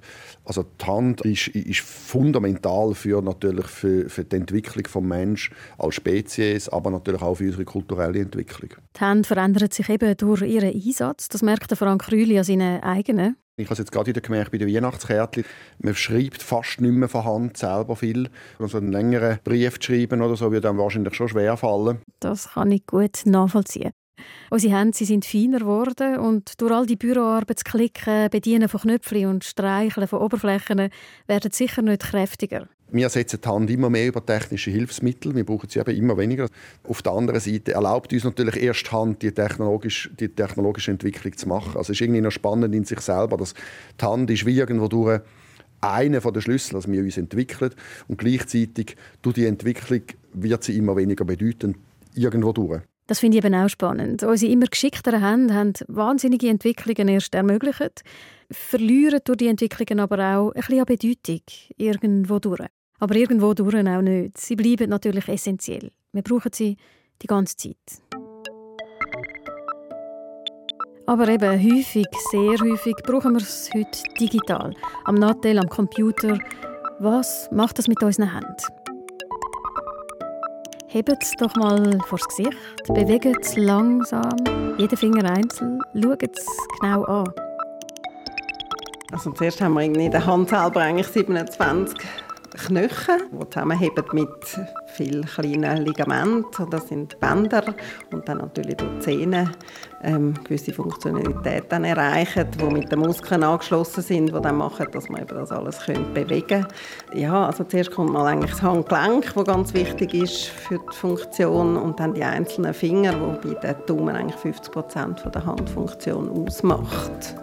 Also 0.44 0.64
die 0.64 0.84
Hand 0.84 1.20
ist, 1.22 1.48
ist 1.48 1.80
fundamental 1.80 2.94
für, 2.94 3.22
natürlich 3.22 3.66
für, 3.66 4.08
für 4.10 4.24
die 4.24 4.36
Entwicklung 4.36 4.82
des 4.82 4.94
Menschen 4.94 5.54
als 5.78 5.94
Spezies, 5.94 6.68
aber 6.68 6.90
natürlich 6.90 7.22
auch 7.22 7.36
für 7.36 7.44
unsere 7.44 7.64
kulturelle 7.64 8.20
Entwicklung. 8.20 8.70
Die 8.96 9.00
Hände 9.00 9.26
verändern 9.26 9.70
sich 9.70 9.88
eben 9.88 10.16
durch 10.16 10.42
ihren 10.42 10.74
Einsatz. 10.74 11.28
Das 11.28 11.42
merkt 11.42 11.72
Frank 11.76 12.10
Rühli 12.10 12.38
an 12.38 12.44
seinen 12.44 12.82
eigenen. 12.82 13.36
Ich 13.56 13.66
habe 13.66 13.74
es 13.74 13.78
jetzt 13.78 13.92
gerade 13.92 14.08
wieder 14.08 14.20
gemerkt 14.20 14.50
bei 14.50 14.58
den 14.58 14.68
Weihnachtskärtchen. 14.68 15.44
Man 15.78 15.94
schreibt 15.94 16.42
fast 16.42 16.80
nicht 16.80 16.90
mehr 16.90 17.08
von 17.08 17.24
Hand 17.24 17.56
selber 17.56 17.94
viel. 17.94 18.28
Also 18.58 18.78
einen 18.78 18.90
längeren 18.90 19.38
Brief 19.44 19.78
zu 19.78 19.92
schreiben 19.92 20.22
oder 20.22 20.34
so 20.34 20.50
wird 20.50 20.64
dann 20.64 20.76
wahrscheinlich 20.76 21.14
schon 21.14 21.28
schwer 21.28 21.56
fallen. 21.56 21.98
Das 22.18 22.48
kann 22.54 22.72
ich 22.72 22.84
gut 22.84 23.20
nachvollziehen. 23.26 23.92
Unsere 24.50 24.78
Hände 24.78 24.96
sie 24.96 25.04
sind 25.04 25.24
feiner 25.24 25.58
geworden 25.58 26.18
und 26.18 26.60
durch 26.60 26.72
all 26.72 26.86
die 26.86 26.96
Büroarbeit, 26.96 27.58
das 27.58 27.64
Klicken, 27.64 28.30
Bedienen 28.30 28.68
von 28.68 28.80
Knöpfen 28.80 29.26
und 29.26 29.44
Streicheln 29.44 30.06
von 30.06 30.20
Oberflächen 30.20 30.90
werden 31.26 31.50
sicher 31.50 31.82
nicht 31.82 32.02
kräftiger. 32.02 32.68
Wir 32.92 33.08
setzen 33.08 33.40
die 33.42 33.48
Hand 33.48 33.70
immer 33.70 33.90
mehr 33.90 34.06
über 34.06 34.24
technische 34.24 34.70
Hilfsmittel. 34.70 35.34
Wir 35.34 35.44
brauchen 35.44 35.68
sie 35.68 35.80
eben 35.80 35.96
immer 35.96 36.16
weniger. 36.16 36.48
Auf 36.86 37.02
der 37.02 37.12
anderen 37.12 37.40
Seite 37.40 37.72
erlaubt 37.72 38.12
uns 38.12 38.22
natürlich 38.22 38.56
erst 38.62 38.92
Hand 38.92 39.22
die 39.22 39.32
technologische, 39.32 40.10
die 40.10 40.28
technologische 40.28 40.92
Entwicklung 40.92 41.36
zu 41.36 41.48
machen. 41.48 41.76
Also 41.76 41.92
es 41.92 41.98
ist 41.98 42.02
irgendwie 42.02 42.20
noch 42.20 42.30
spannend 42.30 42.72
in 42.72 42.84
sich 42.84 43.00
selber, 43.00 43.36
dass 43.36 43.54
die 44.00 44.04
Hand 44.04 44.30
ist 44.30 44.46
wie 44.46 44.58
irgendwo 44.58 44.86
durch 44.86 45.20
einer 45.80 46.20
der 46.20 46.40
Schlüssel, 46.40 46.74
dass 46.74 46.88
wir 46.88 47.02
uns 47.02 47.16
entwickeln 47.16 47.74
und 48.06 48.18
gleichzeitig 48.18 48.96
durch 49.22 49.34
die 49.34 49.46
Entwicklung 49.46 50.02
wird 50.32 50.62
sie 50.62 50.76
immer 50.76 50.94
weniger 50.94 51.24
bedeutend 51.24 51.76
irgendwo 52.14 52.52
durch. 52.52 52.82
Das 53.06 53.20
finde 53.20 53.36
ich 53.38 53.44
eben 53.44 53.54
auch 53.54 53.68
spannend. 53.68 54.22
Unsere 54.22 54.50
immer 54.52 54.66
geschicktere 54.66 55.20
Hände 55.20 55.54
haben 55.54 55.74
wahnsinnige 55.88 56.48
Entwicklungen 56.48 57.08
erst 57.08 57.34
ermöglicht, 57.34 58.02
verlieren 58.50 59.20
durch 59.24 59.38
die 59.38 59.48
Entwicklungen 59.48 60.00
aber 60.00 60.38
auch 60.38 60.52
ein 60.52 60.60
bisschen 60.60 60.80
an 60.80 60.86
Bedeutung 60.86 61.42
irgendwo 61.76 62.38
durch. 62.38 62.66
Aber 63.00 63.14
irgendwo 63.14 63.52
durch 63.52 63.74
auch 63.74 64.00
nicht. 64.00 64.38
Sie 64.38 64.56
bleiben 64.56 64.88
natürlich 64.88 65.28
essentiell. 65.28 65.90
Wir 66.12 66.22
brauchen 66.22 66.52
sie 66.54 66.76
die 67.20 67.26
ganze 67.26 67.56
Zeit. 67.56 68.02
Aber 71.06 71.28
eben 71.28 71.50
häufig, 71.50 72.06
sehr 72.30 72.58
häufig, 72.58 72.94
brauchen 73.04 73.34
wir 73.34 73.42
es 73.42 73.68
heute 73.74 74.02
digital. 74.18 74.74
Am 75.04 75.16
Nattel, 75.16 75.58
am 75.58 75.68
Computer. 75.68 76.38
Was 77.00 77.50
macht 77.52 77.78
das 77.78 77.88
mit 77.88 78.02
unseren 78.02 78.32
Händen? 78.32 78.83
Hebt 80.94 81.24
es 81.24 81.32
doch 81.32 81.52
mal 81.56 81.98
vors 82.06 82.22
Gesicht, 82.28 82.56
bewegt 82.86 83.26
es 83.26 83.56
langsam, 83.56 84.36
jeden 84.78 84.96
Finger 84.96 85.28
einzeln, 85.28 85.80
schaut 85.92 86.22
es 86.22 86.46
genau 86.80 87.02
an. 87.02 87.24
Also 89.10 89.32
zuerst 89.32 89.60
haben 89.60 89.74
wir 89.74 89.82
in 89.82 90.12
der 90.12 90.24
Hand 90.24 90.50
selber 90.50 90.82
eigentlich 90.82 91.08
27 91.08 91.98
Knochen, 92.54 93.30
die 93.32 93.50
zusammenheben 93.50 94.04
mit 94.12 94.28
vielen 94.86 95.26
kleinen 95.26 95.84
Ligamenten. 95.84 96.70
Das 96.70 96.88
sind 96.88 97.18
Bänder 97.20 97.74
und 98.12 98.28
dann 98.28 98.38
natürlich 98.38 98.76
durch 98.76 98.90
die 98.94 99.00
Zähne 99.00 99.52
ähm, 100.02 100.34
gewisse 100.44 100.72
Funktionalitäten 100.72 101.84
erreichen, 101.84 102.46
die 102.58 102.64
mit 102.64 102.90
den 102.90 103.00
Muskeln 103.00 103.42
angeschlossen 103.42 104.02
sind, 104.02 104.34
die 104.34 104.40
dann 104.40 104.56
machen, 104.56 104.86
dass 104.92 105.08
man 105.08 105.22
eben 105.22 105.36
das 105.36 105.50
alles 105.50 105.78
bewegen 106.14 106.46
kann. 106.62 106.66
Ja, 107.12 107.46
also 107.46 107.64
zuerst 107.64 107.90
kommt 107.90 108.12
mal 108.12 108.26
eigentlich 108.26 108.52
das 108.52 108.62
Handgelenk, 108.62 109.34
das 109.34 109.44
ganz 109.44 109.74
wichtig 109.74 110.14
ist 110.14 110.44
für 110.44 110.78
die 110.78 110.96
Funktion 110.96 111.76
und 111.76 111.98
dann 111.98 112.14
die 112.14 112.24
einzelnen 112.24 112.74
Finger, 112.74 113.14
wobei 113.20 113.54
der 113.60 113.74
Daumen 113.74 114.14
eigentlich 114.14 114.40
50 114.40 114.72
Prozent 114.72 115.24
der 115.34 115.44
Handfunktion 115.44 116.30
ausmacht. 116.30 117.34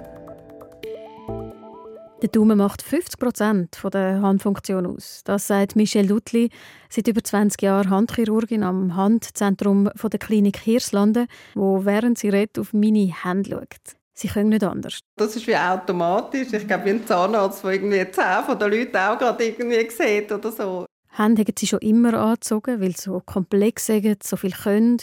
Der 2.22 2.30
Daumen 2.30 2.60
macht 2.60 2.84
50 2.84 3.20
Prozent 3.20 3.82
der 3.92 4.22
Handfunktion 4.22 4.86
aus. 4.86 5.22
Das 5.26 5.48
sagt 5.48 5.76
Michelle 5.76 6.08
Lutli, 6.08 6.52
seit 6.88 7.08
über 7.08 7.24
20 7.24 7.60
Jahren 7.64 7.90
Handchirurgin 7.90 8.62
am 8.62 8.96
Handzentrum 8.96 9.90
der 10.02 10.20
Klinik 10.20 10.58
Hirslanden, 10.58 11.26
wo 11.56 11.84
während 11.84 12.20
sie 12.20 12.30
redet 12.30 12.60
auf 12.60 12.74
meine 12.74 13.12
Hände 13.24 13.50
schaut. 13.50 13.98
Sie 14.14 14.28
können 14.28 14.50
nicht 14.50 14.64
anders. 14.64 15.00
Das 15.16 15.36
ist 15.36 15.48
wie 15.48 15.56
automatisch. 15.56 16.54
Ich 16.54 16.68
glaube, 16.68 16.86
wie 16.86 16.90
ein 16.92 17.08
Zahnarzt, 17.08 17.64
der 17.64 17.72
irgendwie 17.72 18.06
die 18.06 18.12
Zähne 18.12 18.56
der 18.56 18.68
Leute 18.68 19.02
auch 19.02 19.18
gerade 19.18 19.44
irgendwie 19.44 19.90
sieht 19.90 20.32
oder 20.32 20.52
so. 20.52 20.86
Hände 21.14 21.42
haben 21.42 21.54
sie 21.58 21.68
schon 21.68 21.80
immer 21.80 22.14
angezogen, 22.14 22.80
weil 22.80 22.96
sie 22.96 23.02
so 23.02 23.22
komplex 23.26 23.88
sind, 23.88 24.22
so 24.22 24.38
viel 24.38 24.52
können 24.52 24.98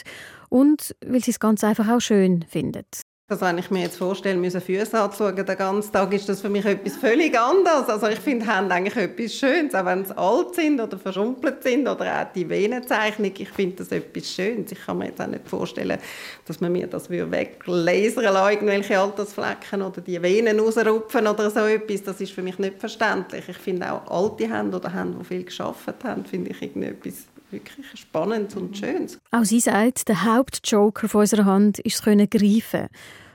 und 0.47 0.95
weil 1.05 1.21
sie 1.21 1.31
es 1.31 1.39
ganz 1.41 1.65
einfach 1.65 1.89
auch 1.89 1.99
schön 1.99 2.45
finden. 2.47 2.85
Also 3.31 3.45
wenn 3.45 3.59
ich 3.59 3.69
mir 3.69 3.83
jetzt 3.83 3.97
vorstelle, 3.97 4.39
müssen 4.39 4.59
Füße 4.59 4.99
anzuschauen 4.99 5.35
den 5.45 5.55
ganzen 5.55 5.91
Tag, 5.91 6.11
ist 6.15 6.27
das 6.27 6.41
für 6.41 6.49
mich 6.49 6.65
etwas 6.65 6.95
völlig 6.95 7.39
anderes. 7.39 7.87
Also 7.87 8.07
ich 8.07 8.17
finde 8.17 8.51
Hände 8.51 8.73
eigentlich 8.73 8.95
etwas 8.95 9.35
Schönes, 9.35 9.75
auch 9.75 9.85
wenn 9.85 10.03
sie 10.03 10.17
alt 10.17 10.55
sind 10.55 10.81
oder 10.81 10.97
verschrumpelt 10.97 11.61
sind 11.61 11.87
oder 11.87 12.21
auch 12.21 12.33
die 12.33 12.49
Venenzeichnung. 12.49 13.31
Ich 13.37 13.49
finde 13.49 13.75
das 13.75 13.91
etwas 13.91 14.33
Schönes. 14.33 14.71
Ich 14.71 14.83
kann 14.83 14.97
mir 14.97 15.09
jetzt 15.09 15.21
auch 15.21 15.27
nicht 15.27 15.47
vorstellen, 15.47 15.99
dass 16.47 16.59
man 16.59 16.71
mir 16.71 16.87
das 16.87 17.07
weglasern 17.07 18.23
lassen, 18.23 18.51
irgendwelche 18.51 18.99
Altersflecken 18.99 19.83
oder 19.83 20.01
die 20.01 20.19
Venen 20.19 20.59
rausrupfen 20.59 21.27
oder 21.27 21.51
so 21.51 21.59
etwas. 21.59 22.01
Das 22.01 22.19
ist 22.19 22.31
für 22.31 22.41
mich 22.41 22.57
nicht 22.57 22.79
verständlich. 22.79 23.47
Ich 23.47 23.57
finde 23.57 23.93
auch 23.93 24.09
alte 24.09 24.51
Hände 24.51 24.75
oder 24.75 24.91
Hände, 24.91 25.19
die 25.19 25.25
viel 25.25 25.43
geschafft 25.43 26.03
haben, 26.03 26.25
finde 26.25 26.49
ich 26.49 26.63
irgendwie 26.63 26.87
etwas 26.87 27.27
wirklich 27.51 27.85
Spannendes 27.95 28.55
und 28.55 28.77
Schönes. 28.77 29.19
Auch 29.31 29.43
sie 29.43 29.59
sagt, 29.59 30.07
der 30.07 30.23
Hauptjoker 30.23 31.07
von 31.07 31.21
unserer 31.21 31.45
Hand 31.45 31.79
ist 31.79 31.97
das 31.97 32.03
Können 32.03 32.29
greifen. 32.29 32.87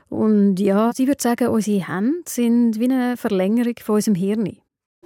Und 0.09 0.59
ja, 0.59 0.91
sie 0.93 1.07
würde 1.07 1.21
sagen, 1.21 1.47
unsere 1.47 1.87
Hände 1.87 2.21
sind 2.27 2.79
wie 2.79 2.85
eine 2.85 3.17
Verlängerung 3.17 3.75
von 3.81 3.95
unserem 3.95 4.15
Hirn. 4.15 4.57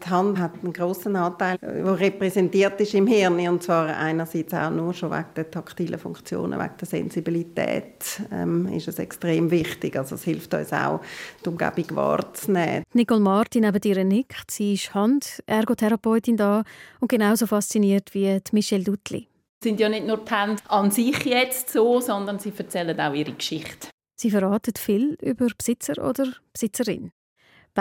Die 0.03 0.09
Hand 0.09 0.39
hat 0.39 0.53
einen 0.63 0.73
grossen 0.73 1.15
Anteil, 1.15 1.57
der 1.57 1.99
repräsentiert 1.99 2.79
ist 2.81 2.93
im 2.93 3.07
Hirn. 3.07 3.39
Und 3.47 3.63
zwar 3.63 3.95
einerseits 3.97 4.53
auch 4.53 4.69
nur 4.69 4.93
schon 4.93 5.12
wegen 5.12 5.25
der 5.35 5.51
taktilen 5.51 5.99
Funktionen, 5.99 6.59
wegen 6.59 6.77
der 6.79 6.88
Sensibilität 6.88 8.21
ähm, 8.31 8.67
ist 8.67 8.88
es 8.88 8.99
extrem 8.99 9.51
wichtig. 9.51 9.97
Also 9.97 10.15
es 10.15 10.23
hilft 10.23 10.53
uns 10.53 10.73
auch, 10.73 11.01
die 11.43 11.49
Umgebung 11.49 11.95
wahrzunehmen. 11.95 12.83
Nicole 12.93 13.19
Martin 13.19 13.63
neben 13.63 13.81
ihr 13.83 14.03
nickt. 14.03 14.51
Sie 14.51 14.73
ist 14.73 14.93
Handergotherapeutin 14.93 16.38
da 16.38 16.63
und 16.99 17.09
genauso 17.09 17.47
fasziniert 17.47 18.13
wie 18.13 18.39
Michelle 18.51 18.83
Dutli. 18.83 19.27
Es 19.62 19.67
sind 19.67 19.79
ja 19.79 19.89
nicht 19.89 20.07
nur 20.07 20.17
die 20.17 20.33
Hände 20.33 20.62
an 20.69 20.89
sich 20.89 21.25
jetzt 21.25 21.69
so, 21.71 21.99
sondern 21.99 22.39
sie 22.39 22.53
erzählen 22.57 22.97
auch 22.99 23.13
ihre 23.13 23.33
Geschichte. 23.33 23.89
Sie 24.15 24.31
verraten 24.31 24.73
viel 24.77 25.17
über 25.21 25.47
Besitzer 25.57 25.93
oder 26.03 26.27
Besitzerin. 26.51 27.12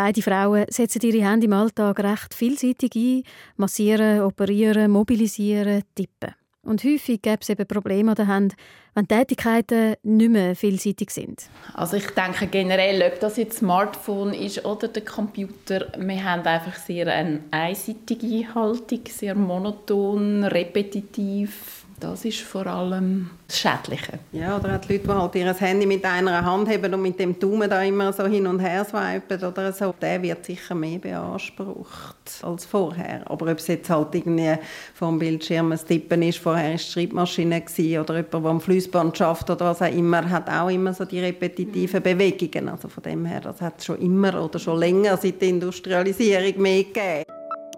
Beide 0.01 0.23
Frauen 0.23 0.65
setzen 0.69 1.03
ihre 1.03 1.29
Hände 1.29 1.47
im 1.47 1.53
Alltag 1.53 1.99
recht 1.99 2.33
vielseitig 2.33 2.95
ein, 2.95 3.25
massieren, 3.57 4.21
operieren, 4.21 4.93
mobilisieren, 4.93 5.83
tippen. 5.97 6.37
Und 6.63 6.85
häufig 6.85 7.21
gibt 7.21 7.43
es 7.43 7.49
eben 7.49 7.67
Probleme 7.67 8.13
an 8.13 8.15
den 8.15 8.33
Händen, 8.33 8.57
wenn 8.95 9.09
Tätigkeiten 9.09 9.97
nicht 10.05 10.31
mehr 10.31 10.55
vielseitig 10.55 11.11
sind. 11.11 11.51
Also 11.75 11.97
ich 11.97 12.07
denke 12.11 12.47
generell, 12.47 13.03
ob 13.13 13.19
das 13.19 13.39
jetzt 13.39 13.59
Smartphone 13.59 14.35
ist 14.35 14.65
oder 14.65 14.87
der 14.87 15.05
Computer, 15.05 15.89
wir 15.99 16.23
haben 16.23 16.47
einfach 16.47 16.77
sehr 16.77 17.13
eine 17.13 17.41
einseitige 17.51 18.55
Haltung, 18.55 19.01
sehr 19.09 19.35
monoton, 19.35 20.45
repetitiv, 20.45 21.87
das 22.01 22.25
ist 22.25 22.41
vor 22.41 22.67
allem 22.67 23.31
das 23.47 23.59
Schädliche. 23.59 24.19
Ja, 24.33 24.57
oder 24.57 24.77
auch 24.77 24.81
die 24.81 24.95
Leute, 24.95 25.07
die 25.07 25.13
halt 25.13 25.35
ihr 25.35 25.55
Handy 25.55 25.87
mit 25.87 26.05
einer 26.05 26.45
Hand 26.45 26.69
haben 26.69 26.95
und 26.95 27.03
mit 27.03 27.19
dem 27.19 27.39
Daumen 27.39 27.69
da 27.69 27.83
immer 27.83 28.13
so 28.13 28.27
hin 28.27 28.47
und 28.47 28.61
her 28.61 28.85
swipen 28.85 29.43
oder 29.43 29.73
so, 29.73 29.95
der 30.01 30.23
wird 30.23 30.45
sicher 30.45 30.75
mehr 30.75 30.99
beansprucht 30.99 32.17
als 32.43 32.65
vorher. 32.65 33.23
Aber 33.31 33.51
ob 33.51 33.59
es 33.59 33.67
jetzt 33.67 33.91
halt 33.91 34.15
irgendwie 34.15 34.55
vom 34.95 35.19
Bildschirm 35.19 35.73
ein 35.73 35.79
Tippen 35.79 36.23
ist, 36.23 36.39
vorher 36.39 36.69
war 36.69 36.75
es 36.75 36.93
Schreibmaschine 36.93 37.61
gewesen, 37.61 38.01
oder 38.01 38.17
jemand, 38.17 38.35
der 38.35 38.45
am 38.45 38.61
Flussband 38.61 39.17
schafft 39.17 39.51
oder 39.51 39.67
was 39.67 39.83
auch 39.83 39.93
immer, 39.93 40.29
hat 40.29 40.49
auch 40.51 40.69
immer 40.69 40.93
so 40.93 41.05
die 41.05 41.21
repetitiven 41.21 42.03
Bewegungen. 42.03 42.69
Also 42.69 42.89
von 42.89 43.03
dem 43.03 43.25
her, 43.25 43.41
das 43.41 43.61
hat 43.61 43.79
es 43.79 43.87
schon 43.87 43.99
immer 44.01 44.43
oder 44.43 44.59
schon 44.59 44.79
länger 44.79 45.17
seit 45.17 45.41
der 45.41 45.49
Industrialisierung 45.49 46.61
mehr 46.61 46.85
gegeben. 46.85 47.25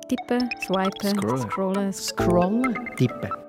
Tippen, 0.09 0.51
swipen, 0.61 1.21
scrollen, 1.21 1.39
scrollen, 1.39 1.93
scrollen 1.93 2.97
tippen. 2.97 3.40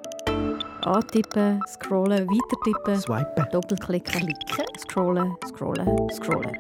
Antippen, 0.86 1.62
scrollen, 1.68 2.28
weiter 2.28 2.58
tippen, 2.64 3.00
swipen, 3.00 3.46
doppelklicken, 3.52 4.12
klicken, 4.12 4.66
scrollen, 4.80 5.36
scrollen, 5.46 6.10
scrollen. 6.10 6.58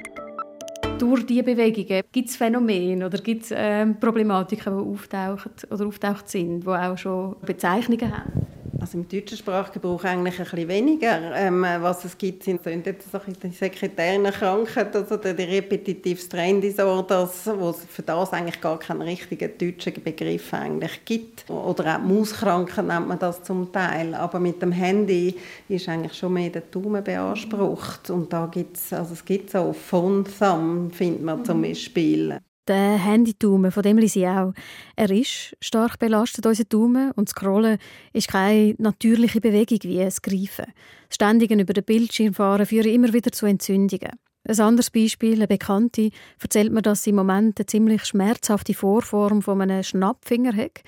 Durch 0.99 1.25
diese 1.25 1.43
Bewegungen 1.43 2.03
gibt 2.11 2.29
es 2.29 2.35
Phänomene 2.35 3.05
oder 3.07 3.17
gibt 3.17 3.45
es 3.45 3.53
ähm, 3.55 3.99
Problematiken, 3.99 4.77
die 4.77 4.91
auftauchen 4.91 5.51
oder 5.71 5.87
auftaucht 5.87 6.29
sind, 6.29 6.63
die 6.63 6.67
auch 6.67 6.97
schon 6.97 7.35
Bezeichnungen 7.41 8.15
haben? 8.15 8.60
Also 8.81 8.97
im 8.97 9.07
deutschen 9.07 9.37
Sprachgebrauch 9.37 10.03
eigentlich 10.05 10.39
ein 10.39 10.45
bisschen 10.45 10.67
weniger. 10.67 11.35
Ähm, 11.35 11.61
was 11.61 12.03
es 12.03 12.17
gibt, 12.17 12.41
sind, 12.41 12.65
jetzt 12.65 13.11
so 13.11 13.19
die 13.19 13.49
sekretären 13.49 14.23
Krankheiten, 14.23 14.97
also 14.97 15.17
die 15.17 15.29
repetitives 15.29 16.25
Strain 16.25 16.59
Disorders, 16.59 17.45
wo 17.45 17.69
es 17.69 17.85
für 17.85 18.01
das 18.01 18.33
eigentlich 18.33 18.59
gar 18.59 18.79
keinen 18.79 19.03
richtigen 19.03 19.51
deutschen 19.55 20.01
Begriff 20.03 20.51
eigentlich 20.55 21.05
gibt. 21.05 21.47
Oder 21.47 21.97
auch 21.97 22.01
Mauskranken 22.01 22.87
nennt 22.87 23.07
man 23.07 23.19
das 23.19 23.43
zum 23.43 23.71
Teil. 23.71 24.15
Aber 24.15 24.39
mit 24.39 24.59
dem 24.63 24.71
Handy 24.71 25.35
ist 25.69 25.87
eigentlich 25.87 26.17
schon 26.17 26.33
mehr 26.33 26.49
der 26.49 26.63
Daumen 26.63 27.03
beansprucht. 27.03 28.09
Und 28.09 28.33
da 28.33 28.47
gibt 28.47 28.77
es, 28.77 28.91
also 28.91 29.13
es 29.13 29.23
gibt 29.23 29.51
so 29.51 29.73
Phone 29.73 30.25
Thumb, 30.25 30.95
findet 30.95 31.21
man 31.21 31.45
zum 31.45 31.61
Beispiel. 31.61 32.39
Der 32.71 32.97
Handy-Daumen, 32.97 33.69
von 33.69 33.83
dem 33.83 33.97
lese 33.97 34.19
ich 34.19 34.27
auch. 34.27 34.53
Er 34.95 35.11
ist 35.11 35.57
stark 35.59 35.99
belastet, 35.99 36.45
unser 36.45 36.63
Daumen, 36.63 37.11
und 37.11 37.27
Scrollen 37.27 37.77
ist 38.13 38.29
keine 38.29 38.75
natürliche 38.77 39.41
Bewegung 39.41 39.79
wie 39.83 39.97
das 39.97 40.21
Greifen. 40.21 40.67
Das 41.09 41.15
Ständigen 41.15 41.59
über 41.59 41.73
den 41.73 41.83
Bildschirm 41.83 42.33
fahren 42.33 42.65
führt 42.65 42.85
immer 42.85 43.11
wieder 43.11 43.33
zu 43.33 43.45
Entzündungen. 43.45 44.11
Ein 44.47 44.59
anderes 44.61 44.89
Beispiel, 44.89 45.33
eine 45.33 45.47
Bekannte, 45.47 46.11
erzählt 46.41 46.71
mir, 46.71 46.81
dass 46.81 47.03
sie 47.03 47.09
im 47.09 47.17
Moment 47.17 47.59
eine 47.59 47.65
ziemlich 47.65 48.05
schmerzhafte 48.05 48.73
Vorform 48.73 49.41
von 49.41 49.61
einem 49.61 49.83
Schnappfinger 49.83 50.55
hat. 50.55 50.79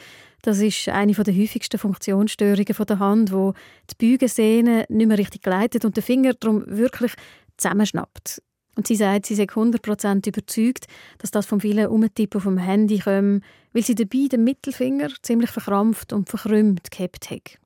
Das 0.42 0.60
ist 0.60 0.88
eine 0.88 1.12
der 1.12 1.36
häufigsten 1.36 1.80
Funktionsstörungen 1.80 2.86
der 2.88 3.00
Hand, 3.00 3.34
wo 3.34 3.56
die 3.92 4.12
Beugesehne 4.12 4.86
nicht 4.88 5.08
mehr 5.08 5.18
richtig 5.18 5.42
gleitet 5.42 5.84
und 5.84 5.98
der 5.98 6.04
Finger 6.04 6.34
darum 6.34 6.64
wirklich 6.66 7.12
zusammenschnappt. 7.58 8.42
Und 8.76 8.88
sie 8.88 8.96
sagt, 8.96 9.28
sie 9.28 9.36
sei 9.36 9.44
100% 9.44 10.28
überzeugt, 10.28 10.88
dass 11.20 11.32
das 11.32 11.46
vom 11.46 11.60
vielen 11.60 11.88
Umtippen 11.88 12.42
vom 12.42 12.58
Handy 12.58 13.00
kommt, 13.00 13.44
weil 13.72 13.84
sie 13.84 13.96
dabei 13.96 14.28
den 14.32 14.44
Mittelfinger 14.44 15.10
ziemlich 15.22 15.52
verkrampft 15.52 16.12
und 16.12 16.30
verkrümmt 16.30 16.90
gehabt 16.90 17.30
hat. 17.30 17.60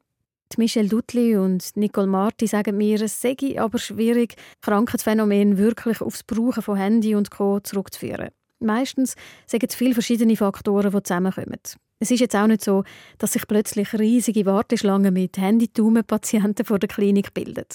Michelle 0.57 0.87
Dutli 0.87 1.35
und 1.35 1.75
Nicole 1.75 2.07
Marti 2.07 2.47
sagen 2.47 2.77
mir, 2.77 3.01
es 3.01 3.21
sei 3.21 3.35
aber 3.57 3.77
schwierig, 3.77 4.35
Krankheitsphänomene 4.61 5.57
wirklich 5.57 6.01
aufs 6.01 6.23
Brauchen 6.23 6.63
von 6.63 6.77
Handy 6.77 7.15
und 7.15 7.29
Co. 7.29 7.59
zurückzuführen. 7.59 8.29
Meistens 8.59 9.15
sind 9.45 9.63
es 9.63 9.75
viele 9.75 9.93
verschiedene 9.93 10.35
Faktoren, 10.35 10.91
die 10.91 11.03
zusammenkommen. 11.03 11.59
Es 11.99 12.11
ist 12.11 12.19
jetzt 12.21 12.35
auch 12.35 12.47
nicht 12.47 12.63
so, 12.63 12.83
dass 13.17 13.33
sich 13.33 13.47
plötzlich 13.47 13.93
riesige 13.93 14.45
Warteschlangen 14.45 15.13
mit 15.13 15.37
Handytaumen-Patienten 15.37 16.65
vor 16.65 16.79
der 16.79 16.89
Klinik 16.89 17.33
bilden. 17.33 17.65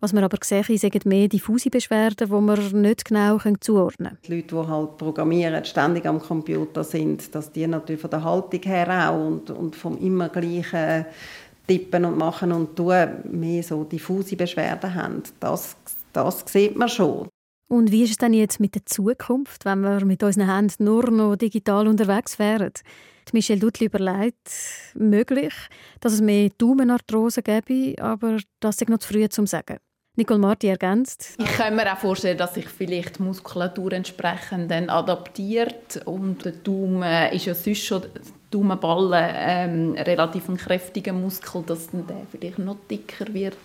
Was 0.00 0.14
man 0.14 0.24
aber 0.24 0.38
sehen 0.42 0.78
sind 0.78 1.04
mehr 1.04 1.28
diffuse 1.28 1.68
Beschwerden, 1.68 2.28
die 2.28 2.40
man 2.40 2.80
nicht 2.80 3.04
genau 3.04 3.38
zuordnen 3.60 4.08
können. 4.08 4.18
Die 4.26 4.34
Leute, 4.36 4.54
die 4.56 4.70
halt 4.70 4.96
programmieren, 4.96 5.64
ständig 5.64 6.06
am 6.06 6.20
Computer 6.20 6.82
sind, 6.82 7.34
dass 7.34 7.52
die 7.52 7.66
natürlich 7.66 8.00
von 8.00 8.10
der 8.10 8.24
Haltung 8.24 8.62
her 8.62 9.10
auch 9.10 9.26
und, 9.26 9.50
und 9.50 9.76
vom 9.76 9.98
immer 9.98 10.30
gleichen 10.30 11.04
Tippen 11.66 12.04
und 12.04 12.18
Machen 12.18 12.50
und 12.52 12.74
Tun 12.74 13.08
mehr 13.30 13.62
so 13.62 13.84
diffuse 13.84 14.36
Beschwerden 14.36 14.94
haben. 14.94 15.22
Das, 15.38 15.76
das 16.12 16.44
sieht 16.46 16.76
man 16.76 16.88
schon. 16.88 17.28
Und 17.68 17.92
wie 17.92 18.02
ist 18.02 18.10
es 18.10 18.16
denn 18.16 18.32
jetzt 18.32 18.58
mit 18.58 18.74
der 18.74 18.84
Zukunft, 18.84 19.64
wenn 19.64 19.82
wir 19.82 20.04
mit 20.04 20.24
unseren 20.24 20.52
Händen 20.52 20.84
nur 20.84 21.08
noch 21.10 21.36
digital 21.36 21.86
unterwegs 21.86 22.40
wären? 22.40 22.72
Die 23.28 23.36
Michelle 23.36 23.60
Dutli 23.60 23.86
überlegt, 23.86 24.50
möglich, 24.94 25.54
dass 26.00 26.14
es 26.14 26.20
mehr 26.20 26.50
Daumenarthrose 26.58 27.42
gäbe, 27.42 27.94
aber 28.02 28.38
das 28.58 28.80
ist 28.80 28.88
noch 28.88 28.98
zu 28.98 29.12
früh 29.12 29.28
zum 29.28 29.46
sagen. 29.46 29.76
Nicole 30.16 30.40
Marti 30.40 30.66
ergänzt. 30.66 31.34
Ich 31.38 31.52
kann 31.56 31.76
mir 31.76 31.92
auch 31.92 31.98
vorstellen, 31.98 32.36
dass 32.36 32.54
sich 32.54 32.68
vielleicht 32.68 33.18
die 33.18 33.22
Muskulatur 33.22 33.92
entsprechend 33.92 34.70
dann 34.70 34.90
adaptiert 34.90 36.02
und 36.04 36.44
der 36.44 36.52
Daumen 36.52 37.30
ist 37.32 37.46
ja 37.46 37.54
sonst 37.54 37.84
schon 37.84 38.02
Daumenballen 38.50 39.30
ähm, 39.36 39.92
relativ 39.92 40.48
ein 40.48 40.56
kräftiger 40.56 41.12
Muskel, 41.12 41.62
dass 41.62 41.90
dann 41.90 42.06
der 42.06 42.26
vielleicht 42.30 42.58
noch 42.58 42.76
dicker 42.90 43.32
wird. 43.32 43.56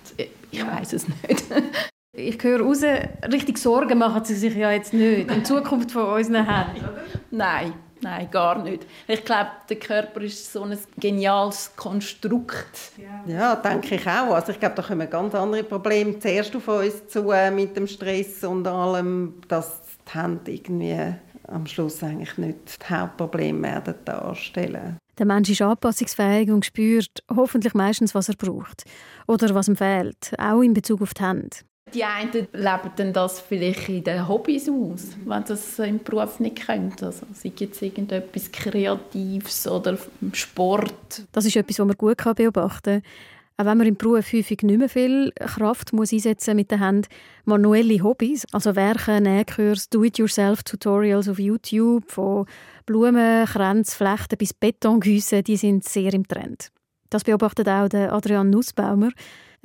Ich 0.51 0.65
weiß 0.65 0.93
es 0.93 1.08
nicht. 1.08 1.43
ich 2.15 2.43
höre 2.43 2.62
raus, 2.62 2.84
richtig 3.31 3.58
Sorgen 3.58 3.97
machen 3.97 4.23
Sie 4.23 4.36
sich 4.36 4.55
ja 4.55 4.71
jetzt 4.71 4.93
nicht 4.93 5.29
die 5.29 5.43
Zukunft 5.43 5.91
von 5.91 6.05
unseren 6.05 6.45
Händen. 6.45 6.86
Nein, 7.31 7.73
Nein, 8.01 8.29
gar 8.29 8.62
nicht. 8.62 8.86
Ich 9.08 9.23
glaube, 9.23 9.51
der 9.69 9.77
Körper 9.77 10.21
ist 10.21 10.51
so 10.51 10.63
ein 10.63 10.77
geniales 10.97 11.71
Konstrukt. 11.75 12.91
Ja, 13.25 13.55
denke 13.55 13.95
ich 13.95 14.08
auch. 14.08 14.34
Also 14.34 14.51
ich 14.51 14.60
glaube, 14.60 14.75
da 14.75 14.81
kommen 14.81 15.10
ganz 15.10 15.34
andere 15.34 15.63
Probleme 15.63 16.19
zuerst 16.19 16.55
auf 16.55 16.67
uns 16.67 17.08
zu 17.08 17.31
äh, 17.31 17.49
mit 17.51 17.75
dem 17.75 17.88
Stress 17.88 18.43
und 18.43 18.67
allem, 18.67 19.36
dass 19.47 19.81
die 20.08 20.17
Hände 20.17 20.51
irgendwie 20.51 21.15
am 21.47 21.65
Schluss 21.67 22.03
eigentlich 22.03 22.38
nicht 22.38 22.79
das 22.79 22.89
Hauptproblem 22.89 23.63
werden 23.63 23.95
darstellen. 24.03 24.97
Der 25.17 25.25
Mensch 25.25 25.49
ist 25.49 25.62
anpassungsfähig 25.62 26.51
und 26.51 26.65
spürt 26.65 27.23
hoffentlich 27.34 27.73
meistens, 27.73 28.13
was 28.13 28.27
er 28.27 28.36
braucht 28.36 28.84
oder 29.27 29.53
was 29.55 29.69
ihm 29.69 29.77
fehlt, 29.77 30.34
auch 30.38 30.62
in 30.62 30.73
Bezug 30.73 31.01
auf 31.01 31.13
die 31.13 31.23
Hände. 31.23 31.58
Die 31.93 32.04
einen 32.04 32.48
leben 32.52 33.13
das 33.13 33.39
vielleicht 33.39 33.89
in 33.89 34.04
den 34.04 34.28
Hobbys 34.28 34.67
aus, 34.67 35.10
wenn 35.24 35.43
das 35.45 35.78
im 35.80 36.00
Beruf 36.00 36.39
nicht 36.39 36.65
können. 36.65 36.91
Also 37.00 37.26
sei 37.34 37.52
jetzt 37.58 37.82
irgendetwas 37.82 38.52
Kreatives 38.52 39.67
oder 39.67 39.98
Sport. 40.34 41.24
Das 41.32 41.45
ist 41.45 41.56
etwas, 41.56 41.80
was 41.80 41.86
man 41.86 41.95
gut 41.95 42.17
beobachten 42.36 43.02
kann. 43.02 43.12
Auch 43.58 43.65
wenn 43.65 43.78
man 43.78 43.88
im 43.88 43.95
Beruf 43.95 44.34
häufig 44.34 44.63
nicht 44.63 44.80
mehr 44.80 44.89
viel 44.89 45.32
Kraft 45.32 45.93
muss 45.93 46.12
einsetzen 46.12 46.58
mit 46.58 46.71
den 46.71 46.84
Händen, 46.84 47.08
manuelle 47.45 48.04
Hobbys, 48.04 48.45
also 48.52 48.76
Werke, 48.76 49.21
Nähkurs, 49.21 49.88
Do-it-yourself-Tutorials 49.89 51.30
auf 51.30 51.39
YouTube, 51.39 52.12
von 52.12 52.48
Blumen, 52.86 53.45
Kränze, 53.45 53.95
Flechten 53.95 54.38
bis 54.38 54.54
Betongüsse, 54.54 55.41
die 55.41 55.56
sind 55.56 55.86
sehr 55.86 56.13
im 56.13 56.28
Trend. 56.28 56.69
Das 57.10 57.24
beobachtet 57.24 57.69
auch 57.69 57.88
Adrian 57.93 58.50
Nussbaumer, 58.50 59.12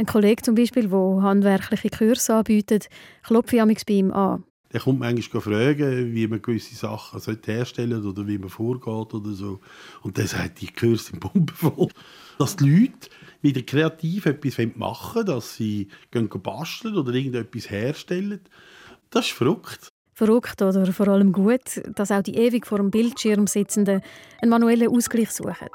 ein 0.00 0.06
Kollege 0.06 0.42
zum 0.42 0.54
Beispiel, 0.54 0.88
der 0.88 1.22
handwerkliche 1.22 1.90
Kurse 1.90 2.34
anbietet, 2.34 2.88
klopfe 3.22 3.56
ich 3.56 3.86
bei 3.86 3.94
ihm 3.94 4.10
an. 4.10 4.44
Er 4.72 4.80
kommt 4.80 5.00
manchmal 5.00 5.42
fragen, 5.42 6.14
wie 6.14 6.28
man 6.28 6.40
gewisse 6.40 6.74
Sachen 6.76 7.20
herstellen 7.44 8.06
oder 8.06 8.26
wie 8.26 8.38
man 8.38 8.48
vorgeht 8.48 9.14
oder 9.14 9.32
so. 9.32 9.58
Und 10.02 10.16
dann 10.16 10.28
sagt, 10.28 10.60
die 10.60 10.68
Kurse 10.68 11.04
sind 11.04 11.20
pumpenvoll. 11.20 11.88
Dass 12.38 12.56
die 12.56 12.70
Leute 12.70 13.10
wieder 13.42 13.62
kreativ 13.62 14.26
etwas 14.26 14.58
machen 14.76 15.14
wollen, 15.16 15.26
dass 15.26 15.56
sie 15.56 15.88
basteln 16.12 16.96
oder 16.96 17.12
irgendetwas 17.12 17.68
herstellen, 17.68 18.40
das 19.10 19.26
ist 19.26 19.32
verrückt. 19.32 19.88
Verrückt 20.14 20.62
oder 20.62 20.86
vor 20.92 21.08
allem 21.08 21.32
gut, 21.32 21.82
dass 21.96 22.12
auch 22.12 22.22
die 22.22 22.36
ewig 22.36 22.66
vor 22.66 22.78
dem 22.78 22.90
Bildschirm 22.90 23.46
Sitzenden 23.48 24.02
einen 24.40 24.50
manuellen 24.50 24.88
Ausgleich 24.88 25.32
suchen. 25.32 25.68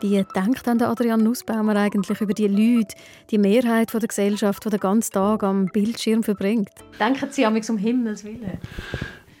Wie 0.00 0.22
denkt 0.34 0.66
dann 0.66 0.78
der 0.78 0.90
Adrian 0.90 1.22
Nussbaumer 1.22 1.74
eigentlich 1.76 2.20
über 2.20 2.34
die 2.34 2.48
Leute, 2.48 2.94
die 3.30 3.38
Mehrheit 3.38 3.92
der 3.92 4.00
Gesellschaft, 4.00 4.64
die 4.64 4.70
den 4.70 4.80
ganzen 4.80 5.12
Tag 5.12 5.42
am 5.42 5.66
Bildschirm 5.66 6.22
verbringt? 6.22 6.68
Denken 7.00 7.28
Sie 7.30 7.46
am 7.46 7.56
um 7.56 7.78
Himmels 7.78 8.24
Willen? 8.24 8.58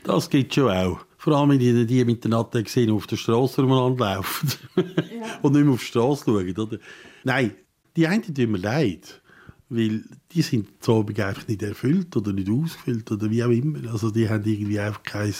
Das 0.04 0.30
gibt 0.30 0.54
schon 0.54 0.70
auch. 0.70 1.04
Vor 1.18 1.36
allem, 1.36 1.50
wenn 1.50 1.58
die, 1.58 1.86
die 1.86 2.04
mit 2.04 2.24
den 2.24 2.30
Natten 2.30 2.62
gesehen 2.62 2.90
auf 2.90 3.06
der 3.06 3.16
Straße 3.16 3.62
umeinander 3.62 4.14
laufen 4.14 4.48
ja. 4.76 5.38
und 5.42 5.52
nicht 5.52 5.64
mehr 5.64 5.74
auf 5.74 5.80
die 5.80 5.86
Straße 5.86 6.24
schauen. 6.24 6.56
Oder? 6.56 6.78
Nein, 7.24 7.52
die 7.96 8.06
einen 8.06 8.22
tun 8.22 8.52
mir 8.52 8.58
leid. 8.58 9.20
Weil 9.68 10.04
die 10.30 10.42
sind 10.42 10.68
so 10.80 11.00
einfach 11.00 11.48
nicht 11.48 11.62
erfüllt 11.62 12.16
oder 12.16 12.32
nicht 12.32 12.48
ausgefüllt 12.48 13.10
oder 13.10 13.28
wie 13.28 13.42
auch 13.42 13.50
immer. 13.50 13.90
Also 13.90 14.12
die 14.12 14.28
haben 14.28 14.44
irgendwie 14.44 14.78
einfach 14.78 15.02
kein 15.02 15.34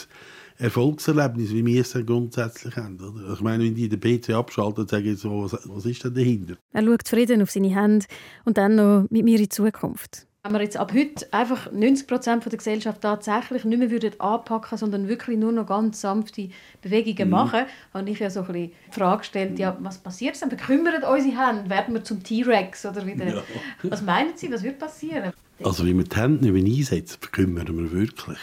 Erfolgserlebnis, 0.58 1.52
wie 1.52 1.64
wir 1.64 1.80
es 1.80 1.92
dann 1.92 2.06
grundsätzlich 2.06 2.76
haben. 2.76 2.98
Oder? 3.00 3.34
Ich 3.34 3.40
meine, 3.40 3.64
wenn 3.64 3.74
die 3.74 3.88
den 3.88 4.00
PC 4.00 4.30
abschalten, 4.30 4.86
sagen 4.86 5.04
sie 5.04 5.14
so, 5.14 5.44
was, 5.44 5.58
was 5.64 5.84
ist 5.86 6.04
denn 6.04 6.14
dahinter? 6.14 6.54
Er 6.72 6.82
schaut 6.82 7.02
zufrieden 7.02 7.42
auf 7.42 7.50
seine 7.50 7.74
Hände 7.74 8.06
und 8.44 8.56
dann 8.56 8.76
noch 8.76 9.06
mit 9.10 9.24
mir 9.24 9.36
in 9.36 9.42
die 9.42 9.48
Zukunft. 9.48 10.26
Wenn 10.46 10.52
wir 10.52 10.62
jetzt 10.62 10.76
ab 10.76 10.92
heute 10.94 11.26
einfach 11.32 11.72
90 11.72 12.06
Prozent 12.06 12.44
der 12.44 12.56
Gesellschaft 12.56 13.00
tatsächlich 13.00 13.64
nicht 13.64 13.78
mehr 13.78 13.90
würden 13.90 14.20
anpacken 14.20 14.78
sondern 14.78 15.08
wirklich 15.08 15.36
nur 15.38 15.50
noch 15.50 15.66
ganz 15.66 16.00
sanfte 16.00 16.50
Bewegungen 16.82 17.28
mhm. 17.28 17.30
machen, 17.30 17.64
habe 17.92 18.08
ich 18.08 18.20
ja 18.20 18.30
so 18.30 18.40
ein 18.40 18.46
bisschen 18.46 18.70
die 18.70 18.92
Frage 18.92 19.18
gestellt, 19.18 19.58
ja, 19.58 19.76
was 19.80 19.98
passiert 19.98 20.40
dann? 20.40 20.48
Bekümmern 20.48 21.02
unsere 21.02 21.36
Hände? 21.36 21.68
Werden 21.68 21.94
wir 21.94 22.04
zum 22.04 22.22
T-Rex? 22.22 22.86
Oder 22.86 23.04
wieder? 23.04 23.26
Ja. 23.26 23.42
Was 23.82 24.02
meinen 24.02 24.36
Sie, 24.36 24.52
was 24.52 24.62
wird 24.62 24.78
passieren? 24.78 25.32
Also 25.64 25.84
wie 25.84 25.96
wir 25.96 26.04
die 26.04 26.16
Hände 26.16 26.44
nicht 26.44 26.64
mehr 26.64 26.76
einsetzen, 26.76 27.18
bekümmern 27.20 27.66
wir 27.66 27.90
wirklich. 27.90 28.38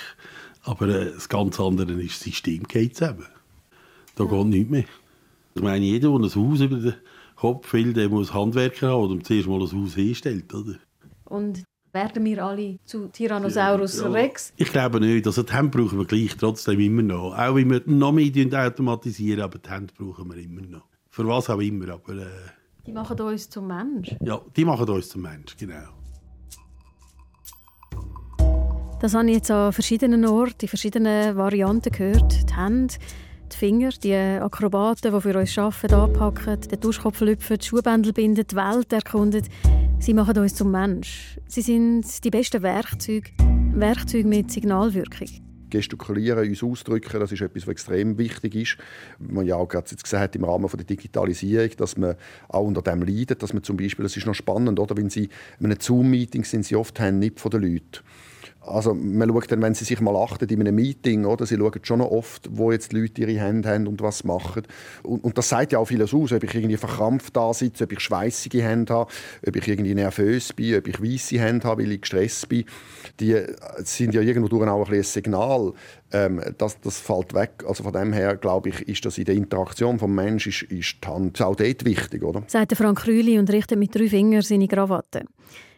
Aber 0.63 0.88
äh, 0.88 1.12
das 1.13 1.30
ganz 1.30 1.60
andere 1.60 1.91
ist, 2.02 2.15
das 2.15 2.23
System 2.23 2.63
geht 2.63 2.95
zusammen. 2.95 3.28
Da 4.15 4.23
ja. 4.23 4.30
geht 4.30 4.45
nichts 4.47 4.71
mehr. 4.71 4.86
Ich 5.56 5.62
meine, 5.62 5.86
jeder, 5.86 6.10
der 6.10 6.17
ein 6.17 6.36
Haus 6.36 6.62
über 6.62 6.78
den 6.78 6.93
Kopf 7.36 7.73
will, 7.73 7.93
der 7.93 8.10
muss 8.10 8.34
Handwerker 8.34 8.89
haben, 8.89 9.17
der 9.17 9.23
zuerst 9.23 9.47
mal 9.47 9.62
ein 9.62 9.71
Haus 9.71 9.95
hinstellt. 9.95 10.54
Oder? 10.54 10.76
Und 11.26 11.63
werden 11.91 12.26
wir 12.26 12.43
alle 12.43 12.80
zu 12.86 13.08
Tyrannosaurus 13.08 13.99
ja, 13.99 14.10
Rex? 14.10 14.54
Ich 14.58 14.71
glaube 14.71 14.99
nicht. 14.99 15.28
Also 15.28 15.43
die 15.43 15.54
Hände 15.54 15.78
brauchen 15.78 15.99
wir 15.99 16.06
gleich 16.06 16.36
trotzdem 16.38 16.80
immer 16.80 17.04
noch. 17.04 17.38
Auch 17.38 17.56
wenn 17.56 17.69
wir 17.69 17.82
noch 17.86 18.12
mehr 18.12 18.65
automatisieren, 18.65 19.41
aber 19.41 19.60
die 19.60 19.69
Hände 19.69 19.93
brauchen 19.95 20.30
wir 20.34 20.41
immer 20.41 20.62
noch. 20.62 20.88
Für 21.10 21.28
was 21.28 21.49
auch 21.49 21.60
immer, 21.60 21.89
aber... 21.89 22.17
Äh, 22.17 22.26
die 22.86 22.91
machen 22.91 23.19
uns 23.21 23.49
zum 23.49 23.67
Mensch? 23.67 24.15
Ja, 24.21 24.41
die 24.56 24.65
machen 24.65 24.89
uns 24.89 25.10
zum 25.10 25.21
Mensch, 25.21 25.56
genau. 25.56 25.88
Das 29.03 29.15
habe 29.15 29.27
ich 29.27 29.35
jetzt 29.35 29.51
an 29.51 29.73
verschiedenen 29.73 30.25
Orten, 30.25 30.61
in 30.61 30.67
verschiedenen 30.69 31.35
Varianten 31.35 31.91
gehört. 31.91 32.49
Die 32.49 32.55
Hände, 32.55 32.93
die 33.51 33.57
Finger, 33.57 33.89
die 33.89 34.15
Akrobaten, 34.15 35.13
die 35.13 35.19
für 35.19 35.37
uns 35.37 35.57
arbeiten, 35.57 35.93
anpacken, 35.93 36.61
den 36.61 36.79
Duschkopf 36.79 37.19
lüpfen, 37.19 37.57
die 37.57 37.65
Schuhbändel 37.65 38.13
binden, 38.13 38.47
die 38.47 38.55
Welt 38.55 38.93
erkunden. 38.93 39.45
Sie 39.99 40.13
machen 40.13 40.37
uns 40.37 40.55
zum 40.55 40.71
Mensch. 40.71 41.37
Sie 41.49 41.59
sind 41.59 42.23
die 42.23 42.29
besten 42.29 42.61
Werkzeuge, 42.63 43.31
Werkzeuge 43.73 44.25
mit 44.25 44.49
Signalwirkung 44.51 45.27
gestikulieren, 45.69 46.47
uns 46.47 46.61
ausdrücken, 46.61 47.19
das 47.19 47.31
ist 47.31 47.41
etwas, 47.41 47.63
was 47.63 47.71
extrem 47.71 48.17
wichtig 48.19 48.53
ist. 48.53 48.77
Man 49.17 49.47
ja 49.47 49.55
auch 49.55 49.67
gerade 49.67 49.89
jetzt 49.89 50.03
gesagt 50.03 50.35
im 50.35 50.43
Rahmen 50.43 50.69
der 50.71 50.85
Digitalisierung, 50.85 51.71
dass 51.77 51.97
man 51.97 52.15
auch 52.47 52.61
unter 52.61 52.83
dem 52.83 53.01
leidet, 53.01 53.41
dass 53.41 53.53
man 53.53 53.63
zum 53.63 53.75
Beispiel, 53.75 54.03
das 54.03 54.15
ist 54.15 54.27
noch 54.27 54.35
spannend, 54.35 54.79
oder, 54.79 54.95
wenn 54.95 55.09
Sie 55.09 55.29
in 55.59 55.65
einem 55.65 55.79
Zoom-Meeting 55.79 56.43
sind, 56.43 56.63
Sie 56.63 56.75
oft 56.75 56.99
haben 56.99 57.17
nicht 57.17 57.39
von 57.39 57.49
den 57.49 57.63
Leuten. 57.63 58.03
Also 58.65 58.93
man 58.93 59.30
schaut 59.30 59.52
dann, 59.52 59.62
wenn 59.62 59.73
sie 59.73 59.86
sich 59.86 59.99
mal 59.99 60.15
achten 60.15 60.47
in 60.47 60.62
einem 60.62 60.76
Meeting, 60.76 61.26
oder, 61.26 61.45
sie 61.45 61.58
schauen 61.58 61.80
schon 61.84 62.02
oft, 62.02 62.47
wo 62.52 62.71
jetzt 62.71 62.91
die 62.91 63.02
Leute 63.02 63.21
ihre 63.21 63.39
Hände 63.39 63.69
haben 63.69 63.88
und 63.88 64.02
was 64.02 64.23
machen. 64.23 64.63
Und, 65.04 65.23
und 65.23 65.38
das 65.38 65.49
sagt 65.49 65.73
ja 65.73 65.80
auch 65.80 65.86
vieles 65.86 66.13
aus, 66.13 66.32
ob 66.32 66.43
ich 66.43 66.56
irgendwie 66.56 66.78
verkrampft 66.78 67.36
da 67.36 67.54
sitze, 67.54 67.84
ob 67.84 67.91
ich 67.91 67.99
schweißige 67.99 68.62
Hände 68.62 68.93
habe, 68.93 69.12
ob 69.45 69.56
ich 69.56 69.67
irgendwie 69.67 69.93
nervös 69.93 70.54
bin, 70.54 70.78
ob 70.78 70.88
ich 70.88 71.02
weiße 71.02 71.39
Hände 71.39 71.67
habe, 71.67 71.84
weil 71.84 71.91
ich 71.91 72.02
gestresst 72.02 72.49
bin. 72.49 72.65
Die 73.19 73.34
äh, 73.34 73.54
sind 73.84 74.13
ja 74.13 74.21
irgendwo 74.21 74.63
auch 74.63 74.89
ein, 74.89 74.93
ein 74.93 75.04
Signal. 75.04 75.73
Ähm, 76.12 76.41
das, 76.58 76.80
das 76.80 76.99
fällt 76.99 77.34
weg. 77.34 77.63
Also 77.67 77.84
von 77.84 77.91
dem 77.91 78.13
her, 78.13 78.38
glaube 78.38 78.69
ich, 78.69 78.88
ist 78.88 79.06
das 79.06 79.17
in 79.17 79.26
der 79.26 79.36
Interaktion 79.36 79.99
vom 79.99 80.15
Mensch 80.15 80.47
ist, 80.47 80.63
ist 80.63 80.97
die 81.04 81.08
Hand 81.08 81.41
auch 81.41 81.56
dort 81.56 81.86
wichtig, 81.86 82.23
oder? 82.23 82.43
Sagt 82.47 82.78
Frank 82.78 83.06
Rühli 83.08 83.39
und 83.39 83.49
richtet 83.52 83.78
mit 83.78 83.93
drei 83.93 84.08
Fingern 84.08 84.41
seine 84.41 84.67
Krawatte. 84.67 85.26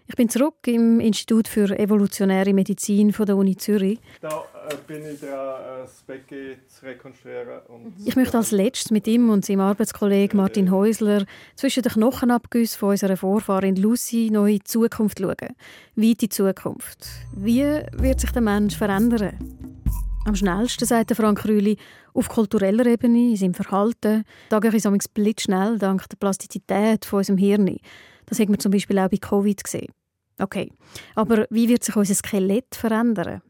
Ich 0.08 0.16
bin 0.16 0.30
zurück 0.30 0.68
im 0.68 1.00
Institut 1.00 1.48
für 1.48 1.78
evolutionäre 1.80 2.54
Medizin 2.54 3.12
von 3.12 3.26
der 3.26 3.36
Uni 3.36 3.56
Zürich. 3.56 4.00
Da 4.22 4.44
äh, 4.70 4.76
bin 4.86 5.02
ich 5.02 5.20
dran, 5.20 5.32
äh, 5.32 5.82
das 5.82 6.04
Becken 6.06 6.58
zu 6.68 6.86
rekonstruieren. 6.86 7.62
ich 8.06 8.16
möchte 8.16 8.38
als 8.38 8.52
letztes 8.52 8.92
mit 8.92 9.08
ihm 9.08 9.32
und 9.32 9.44
seinem 9.44 9.62
Arbeitskollegen 9.62 10.38
Martin 10.38 10.70
Häusler 10.70 11.26
zwischen 11.56 11.82
den 11.82 11.92
Knochenabgüssen 11.92 12.78
von 12.78 12.90
unserer 12.90 13.18
Vorfahrin 13.18 13.76
Lucy 13.78 14.30
noch 14.32 14.46
in 14.46 14.58
die 14.58 14.64
Zukunft 14.64 15.20
schauen. 15.20 15.56
Weit 15.96 16.22
in 16.22 16.30
Zukunft. 16.30 17.08
Wie 17.36 17.64
wird 17.94 18.22
sich 18.22 18.32
der 18.32 18.44
Mensch 18.44 18.78
verändern? 18.78 19.34
Am 20.26 20.36
schnellsten, 20.36 20.86
sagt 20.86 21.16
Frank 21.16 21.46
Rühli, 21.46 21.78
auf 22.14 22.30
kultureller 22.30 22.86
Ebene, 22.86 23.32
in 23.32 23.38
seinem 23.38 23.54
Verhalten. 23.56 24.24
Da 24.50 24.60
gehe 24.60 24.76
ich 24.76 24.84
blitzschnell 25.14 25.78
dank 25.80 26.08
der 26.10 26.18
Plastizität 26.18 27.06
von 27.06 27.20
unserem 27.20 27.38
Hirn. 27.38 27.78
Das 28.28 28.40
hat 28.40 28.50
man 28.50 28.60
zum 28.60 28.72
Beispiel 28.72 29.00
auch 29.00 29.10
bei 29.10 29.18
Covid 29.18 29.64
gesehen. 29.64 29.92
Okay, 30.40 30.72
aber 31.16 31.46
wie 31.50 31.70
wird 31.70 31.84
sich 31.84 31.96
unser 31.96 32.16
Skelett 32.16 32.76
verändern? 32.76 33.42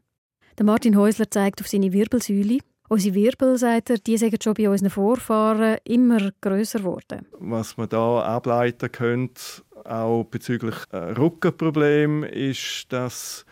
Der 0.57 0.65
Martin 0.65 0.95
Häusler 0.95 1.29
zeigt 1.29 1.61
auf 1.61 1.67
seine 1.67 1.91
Wirbelsäule. 1.91 2.59
Unsere 2.87 3.15
Wirbel, 3.15 3.57
sagt 3.57 3.89
er, 3.89 3.97
die 3.97 4.17
sind 4.17 4.43
schon 4.43 4.53
bei 4.53 4.69
unseren 4.69 4.91
Vorfahren 4.91 5.77
immer 5.85 6.31
größer 6.39 6.79
geworden. 6.79 7.25
Was 7.39 7.77
man 7.77 7.89
da 7.89 8.21
ableiten 8.21 8.91
könnte, 8.91 9.41
auch 9.83 10.25
bezüglich 10.25 10.75
äh, 10.91 10.97
Rückenproblem, 10.97 12.23
ist, 12.23 12.85
dass 12.89 13.45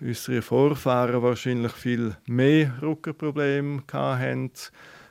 unsere 0.00 0.42
Vorfahren 0.42 1.22
wahrscheinlich 1.22 1.72
viel 1.72 2.16
mehr 2.26 2.74
Rückenprobleme 2.82 3.82
hatten 3.92 4.50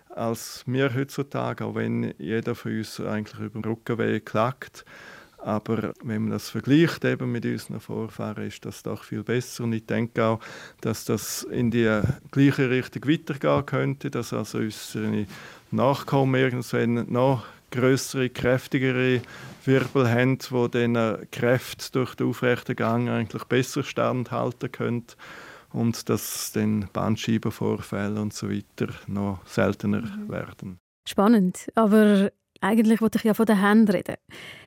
als 0.10 0.64
wir 0.66 0.94
heutzutage, 0.94 1.64
auch 1.64 1.76
wenn 1.76 2.14
jeder 2.18 2.56
von 2.56 2.78
uns 2.78 3.00
eigentlich 3.00 3.40
über 3.40 3.62
den 3.62 3.64
Rückenweg 3.64 4.26
klagt. 4.26 4.84
Aber 5.42 5.94
wenn 6.04 6.24
man 6.24 6.32
das 6.32 6.50
vergleicht 6.50 7.06
eben 7.06 7.32
mit 7.32 7.46
unseren 7.46 7.80
Vorfahren, 7.80 8.46
ist 8.46 8.66
das 8.66 8.84
doch 8.84 9.04
viel 9.04 9.24
besser. 9.24 9.64
Und 9.64 9.74
ich 9.74 9.86
denke 9.86 10.24
auch, 10.24 10.40
dass 10.82 11.06
das 11.06 11.44
in 11.44 11.72
die 11.72 12.02
gleiche 12.32 12.70
Richtung 12.70 13.08
weitergehen 13.08 13.66
könnte, 13.66 14.12
dass 14.12 14.34
also 14.34 14.58
unsere 14.58 15.26
Nachkommen 15.72 16.36
irgendwann 16.36 17.12
noch 17.12 17.46
größere, 17.72 18.30
kräftigere 18.30 19.22
Wirbel 19.66 20.10
haben, 20.10 20.40
wo 20.50 20.68
dann 20.68 20.98
Kräfte 21.32 21.92
durch 21.92 22.16
den 22.16 22.28
aufrechten 22.28 22.76
Gang 22.76 23.10
eigentlich 23.10 23.44
besser 23.46 23.84
standhalten 23.84 24.72
können 24.72 25.06
und 25.72 26.10
dass 26.10 26.52
dann 26.54 26.90
Bandscheibenvorfälle 26.92 28.20
und 28.20 28.34
so 28.34 28.50
weiter 28.50 28.88
noch 29.08 29.46
seltener 29.46 30.02
mhm. 30.02 30.30
werden. 30.30 30.80
Spannend, 31.08 31.70
aber 31.76 32.32
eigentlich 32.62 33.02
wollte 33.02 33.18
ich 33.18 33.24
ja 33.24 33.34
von 33.34 33.46
den 33.46 33.62
Händen 33.62 33.92
reden. 33.92 34.16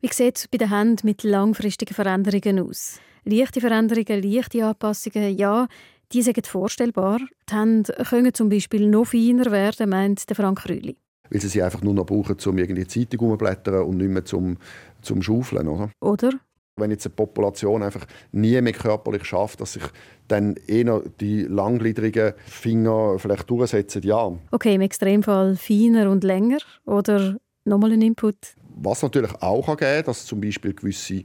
Wie 0.01 0.13
sieht 0.13 0.39
es 0.39 0.49
bei 0.49 0.59
den 0.59 0.71
Händen 0.71 1.07
mit 1.07 1.23
langfristigen 1.23 1.95
Veränderungen 1.95 2.61
aus? 2.61 3.01
Leichte 3.25 3.61
Veränderungen, 3.61 4.23
leichte 4.23 4.65
Anpassungen, 4.65 5.37
ja, 5.37 5.69
die 6.13 6.23
sind 6.23 6.47
vorstellbar. 6.47 7.21
Die 7.49 7.55
Hände 7.55 7.93
können 8.09 8.35
zum 8.35 8.49
Beispiel 8.49 8.87
noch 8.89 9.07
feiner 9.07 9.51
werden, 9.51 9.91
meint 9.91 10.29
der 10.29 10.37
Frank 10.37 10.69
Rühli. 10.69 10.97
Weil 11.31 11.41
sie 11.41 11.49
sie 11.49 11.63
einfach 11.63 11.83
nur 11.83 11.95
noch 11.95 12.05
brauchen, 12.05 12.37
um 12.45 12.59
irgendwie 12.59 12.85
die 12.85 13.07
Zeitung 13.07 13.31
umzublättern 13.31 13.85
und 13.85 13.97
nicht 13.97 14.11
mehr 14.11 14.25
zum, 14.25 14.59
zum 15.01 15.23
Schaufeln. 15.23 15.69
Oder? 15.69 15.91
oder? 16.01 16.33
Wenn 16.77 16.91
jetzt 16.91 17.07
eine 17.07 17.15
Population 17.15 17.83
einfach 17.83 18.07
nie 18.33 18.61
mehr 18.61 18.73
körperlich 18.73 19.25
schafft, 19.25 19.61
dass 19.61 19.75
sich 19.75 19.85
dann 20.29 20.57
eher 20.67 21.03
die 21.21 21.43
langgliedrigen 21.43 22.33
Finger 22.47 23.19
vielleicht 23.19 23.49
durchsetzen, 23.49 24.03
ja. 24.03 24.33
Okay, 24.51 24.75
im 24.75 24.81
Extremfall 24.81 25.57
feiner 25.57 26.11
und 26.11 26.25
länger 26.25 26.59
oder 26.85 27.37
Nochmal 27.65 27.93
ein 27.93 28.03
Input. 28.03 28.37
Was 28.75 29.03
natürlich 29.03 29.33
auch 29.41 29.67
geben 29.67 29.79
kann, 29.79 30.05
dass 30.05 30.27
zum 30.27 30.41
Beispiel 30.41 30.75
gewisse 30.75 31.25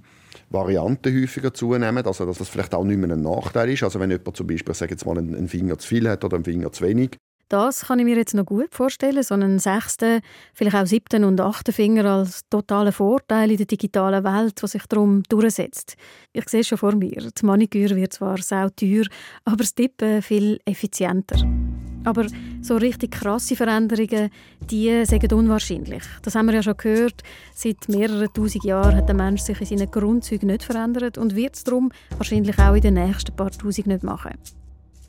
Varianten 0.50 1.22
häufiger 1.22 1.54
zunehmen, 1.54 2.06
also 2.06 2.26
dass 2.26 2.38
das 2.38 2.50
vielleicht 2.50 2.74
auch 2.74 2.84
nicht 2.84 2.98
mehr 2.98 3.12
ein 3.12 3.22
Nachteil 3.22 3.70
ist. 3.70 3.84
Also 3.84 4.00
wenn 4.00 4.12
jemand 4.12 4.38
zum 4.38 4.48
Beispiel, 4.48 4.74
sage 4.74 4.92
jetzt 4.92 5.06
mal, 5.06 5.18
einen 5.18 5.48
Finger 5.48 5.78
zu 5.78 5.88
viel 5.88 6.08
hat 6.10 6.24
oder 6.24 6.36
einen 6.36 6.46
Finger 6.46 6.72
zu 6.72 6.84
wenig, 6.86 7.18
das 7.50 7.86
kann 7.86 8.00
ich 8.00 8.06
mir 8.06 8.18
jetzt 8.18 8.34
noch 8.34 8.46
gut 8.46 8.76
vorstellen, 8.76 9.24
so 9.24 9.34
einen 9.34 9.58
sechsten, 9.60 10.20
vielleicht 10.54 10.76
auch 10.76 10.86
siebten 10.86 11.24
und 11.24 11.40
achten 11.40 11.72
Finger 11.72 12.04
als 12.04 12.42
totalen 12.50 12.92
Vorteil 12.92 13.52
in 13.52 13.58
der 13.58 13.66
digitalen 13.66 14.24
Welt, 14.26 14.62
was 14.62 14.74
sich 14.74 14.86
darum 14.88 15.24
durchsetzt. 15.30 15.96
Ich 16.34 16.50
sehe 16.50 16.60
es 16.60 16.68
schon 16.68 16.78
vor 16.78 16.94
mir, 16.94 17.30
die 17.32 17.46
Maniküre 17.46 17.96
wird 17.96 18.12
zwar 18.12 18.38
sau 18.40 18.68
teuer, 18.70 19.06
aber 19.46 19.58
das 19.58 19.74
Tippen 19.74 20.22
viel 20.22 20.60
effizienter. 20.66 21.38
Aber 22.08 22.26
so 22.62 22.78
richtig 22.78 23.12
krasse 23.12 23.58
Veränderungen, 23.58 24.30
die 24.62 25.04
sind 25.04 25.34
unwahrscheinlich. 25.34 26.04
Das 26.22 26.36
haben 26.36 26.46
wir 26.46 26.54
ja 26.54 26.64
schon 26.64 26.78
gehört. 26.78 27.22
Seit 27.54 27.90
mehreren 27.90 28.32
tausend 28.34 28.64
Jahren 28.64 28.96
hat 28.96 29.10
der 29.10 29.16
Mensch 29.16 29.42
sich 29.42 29.60
in 29.60 29.78
seinen 29.78 29.92
Grundzügen 29.92 30.48
nicht 30.48 30.64
verändert 30.64 31.18
und 31.18 31.36
wird 31.36 31.58
es 31.58 31.66
darum 31.66 31.92
wahrscheinlich 32.16 32.58
auch 32.60 32.76
in 32.76 32.82
den 32.82 32.94
nächsten 32.94 33.36
paar 33.36 33.52
Tausend 33.52 33.88
nicht 33.88 34.04
machen. 34.04 34.32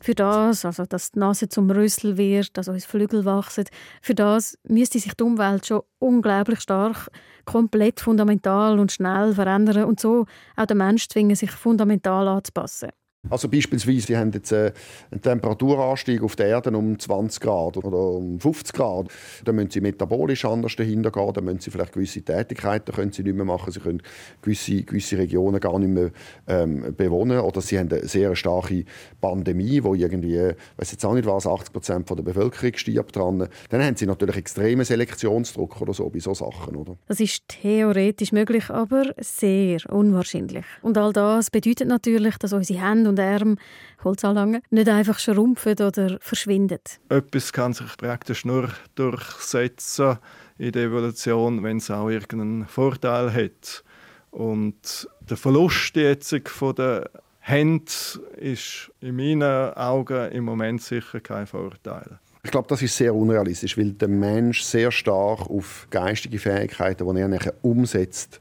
Für 0.00 0.16
das, 0.16 0.64
also 0.64 0.86
dass 0.86 1.12
die 1.12 1.20
Nase 1.20 1.48
zum 1.48 1.70
Rüssel 1.70 2.16
wird, 2.16 2.56
dass 2.56 2.66
uns 2.66 2.84
Flügel 2.84 3.24
wachsen, 3.24 3.66
für 4.02 4.16
das 4.16 4.58
müsste 4.64 4.98
sich 4.98 5.14
die 5.14 5.22
Umwelt 5.22 5.66
schon 5.66 5.82
unglaublich 6.00 6.58
stark, 6.60 7.10
komplett 7.44 8.00
fundamental 8.00 8.80
und 8.80 8.90
schnell 8.90 9.34
verändern 9.34 9.84
und 9.84 10.00
so 10.00 10.26
auch 10.56 10.66
der 10.66 10.76
Mensch 10.76 11.08
zwingen, 11.08 11.36
sich 11.36 11.52
fundamental 11.52 12.26
anzupassen. 12.26 12.88
Also 13.28 13.48
beispielsweise, 13.48 14.06
die 14.06 14.16
haben 14.16 14.30
jetzt 14.32 14.52
äh, 14.52 14.72
einen 15.10 15.20
Temperaturanstieg 15.20 16.22
auf 16.22 16.36
der 16.36 16.46
Erde 16.46 16.70
um 16.70 16.98
20 16.98 17.40
Grad 17.40 17.76
oder 17.76 17.92
um 17.92 18.38
50 18.38 18.72
Grad. 18.72 19.08
Dann 19.44 19.56
müssen 19.56 19.70
sie 19.70 19.80
metabolisch 19.80 20.44
anders 20.44 20.76
dahinter 20.76 21.10
gehen, 21.10 21.32
dann 21.34 21.44
müssen 21.44 21.58
sie 21.58 21.70
vielleicht 21.72 21.92
gewisse 21.92 22.22
Tätigkeiten 22.22 22.94
können 22.94 23.12
sie 23.12 23.24
nicht 23.24 23.34
mehr 23.34 23.44
machen, 23.44 23.72
sie 23.72 23.80
können 23.80 24.02
gewisse, 24.40 24.84
gewisse 24.84 25.18
Regionen 25.18 25.58
gar 25.58 25.78
nicht 25.80 25.90
mehr 25.90 26.10
ähm, 26.46 26.94
bewohnen 26.96 27.40
oder 27.40 27.60
sie 27.60 27.78
haben 27.78 27.90
eine 27.90 28.06
sehr 28.06 28.36
starke 28.36 28.84
Pandemie, 29.20 29.82
wo 29.82 29.94
irgendwie, 29.94 30.52
weiß 30.76 30.92
jetzt 30.92 31.04
auch 31.04 31.14
nicht 31.14 31.26
was, 31.26 31.46
80 31.46 31.72
Prozent 31.72 32.08
der 32.08 32.22
Bevölkerung 32.22 32.76
stirbt 32.76 33.16
dran. 33.16 33.48
Dann 33.68 33.82
haben 33.82 33.96
sie 33.96 34.06
natürlich 34.06 34.36
extremen 34.36 34.84
Selektionsdruck 34.84 35.80
oder 35.80 35.92
so 35.92 36.08
bei 36.08 36.20
so 36.20 36.34
Sachen, 36.34 36.76
oder? 36.76 36.96
Das 37.08 37.18
ist 37.18 37.42
theoretisch 37.48 38.30
möglich, 38.30 38.70
aber 38.70 39.12
sehr 39.18 39.80
unwahrscheinlich. 39.90 40.64
Und 40.82 40.96
all 40.96 41.12
das 41.12 41.50
bedeutet 41.50 41.88
natürlich, 41.88 42.36
dass 42.38 42.52
unsere 42.52 42.80
Hände 42.80 43.07
und 43.08 43.20
Arme, 43.20 43.56
Holzanlangen, 44.04 44.62
nicht 44.70 44.88
einfach 44.88 45.18
schrumpfen 45.18 45.74
oder 45.80 46.18
verschwinden. 46.20 46.78
Etwas 47.08 47.52
kann 47.52 47.72
sich 47.72 47.96
praktisch 47.96 48.44
nur 48.44 48.68
durchsetzen 48.94 50.18
in 50.58 50.72
der 50.72 50.84
Evolution, 50.84 51.62
wenn 51.62 51.78
es 51.78 51.90
auch 51.90 52.08
irgendeinen 52.08 52.66
Vorteil 52.66 53.32
hat. 53.32 53.84
Und 54.30 55.08
der 55.28 55.36
Verlust 55.36 55.96
jetzt 55.96 56.34
von 56.48 56.74
der 56.74 57.10
Hände 57.40 57.90
ist 58.36 58.90
in 59.00 59.16
meinen 59.16 59.72
Augen 59.74 60.30
im 60.32 60.44
Moment 60.44 60.82
sicher 60.82 61.20
kein 61.20 61.46
Vorteil. 61.46 62.18
Ich 62.44 62.50
glaube, 62.50 62.68
das 62.68 62.82
ist 62.82 62.96
sehr 62.96 63.14
unrealistisch, 63.14 63.76
weil 63.76 63.92
der 63.92 64.08
Mensch 64.08 64.62
sehr 64.62 64.92
stark 64.92 65.50
auf 65.50 65.86
geistige 65.90 66.38
Fähigkeiten, 66.38 67.14
die 67.14 67.20
er 67.20 67.28
nachher 67.28 67.54
umsetzt, 67.62 68.40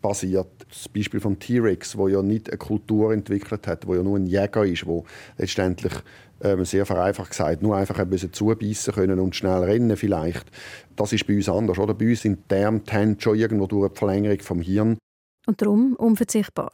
basiert. 0.00 0.46
Das 0.68 0.88
Beispiel 0.88 1.20
vom 1.20 1.38
T-Rex, 1.38 1.96
wo 1.96 2.08
ja 2.08 2.22
nicht 2.22 2.48
eine 2.48 2.58
Kultur 2.58 3.12
entwickelt 3.12 3.66
hat, 3.66 3.86
wo 3.86 3.94
ja 3.94 4.02
nur 4.02 4.18
ein 4.18 4.26
Jäger 4.26 4.64
ist, 4.64 4.86
wo 4.86 5.04
letztendlich 5.38 5.92
ähm, 6.42 6.64
sehr 6.64 6.84
vereinfacht 6.84 7.30
gesagt 7.30 7.62
nur 7.62 7.76
einfach 7.76 7.98
ein 7.98 8.10
bisschen 8.10 8.32
zubeissen 8.32 8.94
können 8.94 9.18
und 9.20 9.34
schnell 9.34 9.62
rennen 9.64 9.96
vielleicht. 9.96 10.46
Das 10.94 11.12
ist 11.12 11.26
bei 11.26 11.36
uns 11.36 11.48
anders, 11.48 11.78
oder? 11.78 11.94
Bei 11.94 12.08
uns 12.08 12.22
sind 12.22 12.50
die 12.50 12.56
Arme, 12.56 12.82
schon 13.18 13.36
irgendwo 13.36 13.66
durch 13.66 13.92
die 13.92 13.98
Verlängerung 13.98 14.40
vom 14.40 14.60
Hirn. 14.60 14.98
Und 15.46 15.62
darum 15.62 15.94
unverzichtbar. 15.94 16.70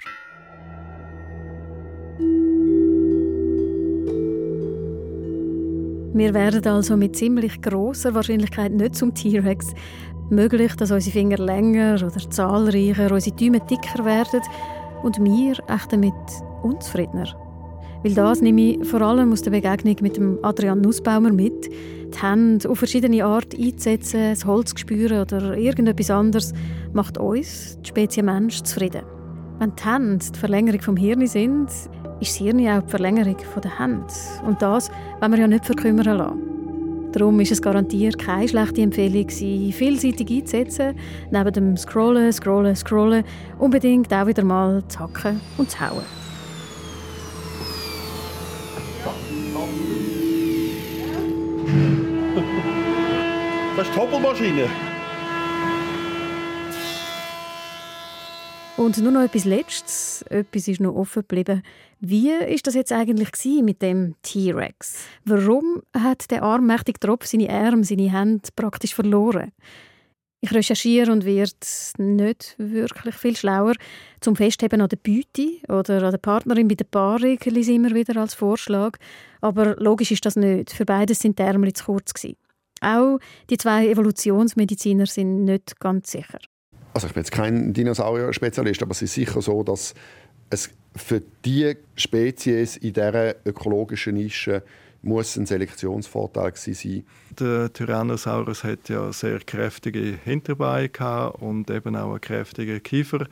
Wir 6.15 6.35
werden 6.35 6.67
also 6.67 6.97
mit 6.99 7.17
ziemlich 7.17 7.63
großer 7.63 8.15
Wahrscheinlichkeit 8.15 8.73
nicht 8.73 8.97
zum 8.97 9.15
T-Rex, 9.15 9.73
möglich, 10.33 10.75
dass 10.75 10.91
unsere 10.91 11.13
Finger 11.13 11.39
länger 11.39 11.95
oder 11.97 12.31
zahlreicher, 12.31 13.13
unsere 13.13 13.37
Däume 13.37 13.61
dicker 13.61 14.05
werden 14.05 14.41
und 15.03 15.23
wir 15.23 15.53
echt 15.69 15.93
damit 15.93 16.13
unzufriedener. 16.63 17.29
Weil 18.03 18.15
das 18.15 18.41
nehme 18.41 18.61
ich 18.61 18.85
vor 18.87 19.01
allem 19.03 19.33
aus 19.33 19.43
der 19.43 19.53
Begegnung 19.53 19.97
mit 20.01 20.17
dem 20.17 20.39
Adrian 20.43 20.81
Nussbaumer 20.81 21.33
mit. 21.33 21.71
Die 22.13 22.21
Hände 22.21 22.69
auf 22.69 22.79
verschiedene 22.79 23.25
Art 23.25 23.55
einzusetzen, 23.55 24.31
das 24.31 24.45
Holz 24.45 24.73
spüren 24.77 25.21
oder 25.21 25.57
irgendetwas 25.57 26.11
anderes, 26.11 26.53
macht 26.93 27.17
uns, 27.19 27.79
die 27.81 27.89
Spezies 27.89 28.25
Mensch, 28.25 28.63
zufrieden. 28.63 29.03
Wenn 29.61 29.73
die 29.77 29.85
Hände 29.85 30.27
die 30.35 30.39
Verlängerung 30.39 30.81
vom 30.81 30.97
Hirn 30.97 31.27
sind, 31.27 31.69
ist 31.69 31.91
das 32.31 32.37
Hirn 32.37 32.67
auch 32.69 32.83
die 32.83 32.91
Verlängerung 32.91 33.37
der 33.63 33.79
Hände. 33.79 34.07
Und 34.45 34.61
das 34.61 34.91
wollen 35.21 35.33
wir 35.33 35.39
ja 35.39 35.47
nicht 35.47 35.65
verkümmern 35.65 36.19
lassen. 36.19 36.52
Darum 37.13 37.39
ist 37.41 37.53
es 37.53 37.61
garantiert 37.61 38.19
keine 38.19 38.49
schlechte 38.49 38.81
Empfehlung, 38.81 39.29
sie 39.29 39.71
vielseitig 39.71 40.31
einzusetzen, 40.31 40.95
neben 41.31 41.53
dem 41.53 41.77
Scrollen, 41.77 42.33
Scrollen, 42.33 42.75
Scrollen 42.75 43.25
unbedingt 43.59 44.13
auch 44.15 44.27
wieder 44.27 44.45
mal 44.45 44.83
zu 44.89 44.99
hacken 44.99 45.41
und 45.59 45.71
zu 45.71 45.79
hauen. 45.81 46.05
Das 53.77 53.89
ist 53.89 53.95
die 53.95 54.01
Hoppelmaschine. 54.01 54.92
Und 58.83 58.99
nur 58.99 59.13
noch 59.13 59.23
etwas 59.23 59.45
Letztes. 59.45 60.23
Etwas 60.23 60.67
ist 60.67 60.81
noch 60.81 60.97
offen 60.97 61.23
geblieben. 61.23 61.63
Wie 62.01 62.33
ist 62.33 62.67
das 62.67 62.75
jetzt 62.75 62.91
eigentlich 62.91 63.31
mit 63.63 63.81
dem 63.81 64.17
T-Rex? 64.23 65.05
Warum 65.25 65.83
hat 65.97 66.33
der 66.33 66.43
armmächtige 66.43 66.99
Tropf 66.99 67.27
seine 67.27 67.49
Arme, 67.49 67.85
seine 67.85 68.11
Hände 68.11 68.49
praktisch 68.57 68.93
verloren? 68.93 69.53
Ich 70.41 70.53
recherchiere 70.53 71.13
und 71.13 71.25
werde 71.25 71.53
nicht 71.99 72.57
wirklich 72.59 73.15
viel 73.15 73.37
schlauer. 73.37 73.75
Zum 74.21 74.35
Festheben 74.35 74.81
an 74.81 74.89
der 74.89 74.97
Beute 74.97 75.61
oder 75.69 76.03
an 76.03 76.11
der 76.11 76.19
Partnerin 76.19 76.67
bei 76.67 76.75
der 76.75 76.87
Paarung 76.87 77.39
lese 77.45 77.75
immer 77.75 77.95
wieder 77.95 78.21
als 78.21 78.35
Vorschlag. 78.35 78.99
Aber 79.41 79.77
logisch 79.77 80.11
ist 80.11 80.27
das 80.27 80.35
nicht. 80.35 80.73
Für 80.73 80.85
beides 80.85 81.21
sind 81.21 81.39
die 81.39 81.45
Ärmel 81.45 81.73
zu 81.73 81.85
kurz. 81.85 82.13
Auch 82.81 83.21
die 83.49 83.59
zwei 83.59 83.87
Evolutionsmediziner 83.87 85.07
sind 85.07 85.45
nicht 85.45 85.79
ganz 85.79 86.11
sicher 86.11 86.41
also 86.93 87.07
ich 87.07 87.15
bin 87.15 87.23
jetzt 87.23 87.33
kein 87.33 87.73
Dinosaurier-Spezialist, 87.73 88.83
aber 88.83 88.93
es 88.93 89.03
ist 89.03 89.15
sicher 89.15 89.41
so, 89.43 89.63
dass 89.63 89.95
es 90.51 90.71
für 90.95 91.23
die 91.45 91.77
Spezies 91.97 92.77
in 92.77 92.93
dieser 92.93 93.35
ökologischen 93.47 94.15
Nische 94.15 94.63
muss 95.03 95.37
ein 95.37 95.47
Selektionsvorteil 95.47 96.53
sein. 96.55 97.05
Der 97.39 97.73
Tyrannosaurus 97.73 98.63
hat 98.63 98.89
ja 98.89 99.13
sehr 99.13 99.41
kräftige 99.41 100.19
Hinterbeine 100.25 101.33
und 101.33 101.71
eben 101.71 101.97
auch 101.97 102.11
einen 102.11 102.21
kräftigen 102.21 102.83
Kiefer, 102.83 103.27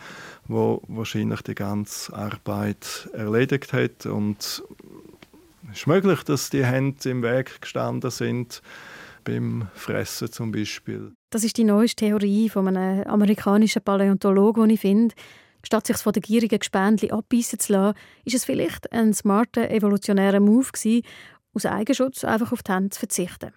wo 0.49 0.83
wahrscheinlich 0.89 1.43
die 1.43 1.55
ganze 1.55 2.13
Arbeit 2.13 3.09
erledigt 3.13 3.73
hat 3.73 4.07
und 4.07 4.65
es 5.71 5.79
ist 5.79 5.87
möglich, 5.87 6.25
dass 6.25 6.51
die 6.51 6.65
Hände 6.65 7.09
im 7.09 7.23
Weg 7.23 7.61
gestanden 7.61 8.11
sind 8.11 8.63
beim 9.25 9.69
Fressen 9.75 10.31
zum 10.31 10.53
Beispiel. 10.53 11.13
Das 11.31 11.45
ist 11.45 11.57
die 11.57 11.65
neueste 11.65 12.07
Theorie 12.07 12.49
von 12.49 12.69
einem 12.69 13.05
amerikanischen 13.05 13.83
Paläontologen, 13.83 14.69
die 14.69 14.75
ich 14.75 14.81
finde. 14.81 15.15
Statt 15.63 15.87
sich 15.87 15.97
von 15.99 16.13
den 16.13 16.23
gierigen 16.23 16.59
Gespendli 16.59 17.11
abbeissen 17.11 17.59
zu 17.59 17.73
lassen, 17.73 17.99
ist 18.25 18.35
es 18.35 18.45
vielleicht 18.45 18.91
ein 18.93 19.13
smarter 19.13 19.71
evolutionärer 19.71 20.41
Move 20.41 20.71
gewesen, 20.73 21.03
aus 21.53 21.67
Eigenschutz 21.67 22.25
einfach 22.25 22.53
auf 22.53 22.63
die 22.63 22.73
Hände 22.73 22.91
zu 22.91 23.01
verzichten. 23.01 23.53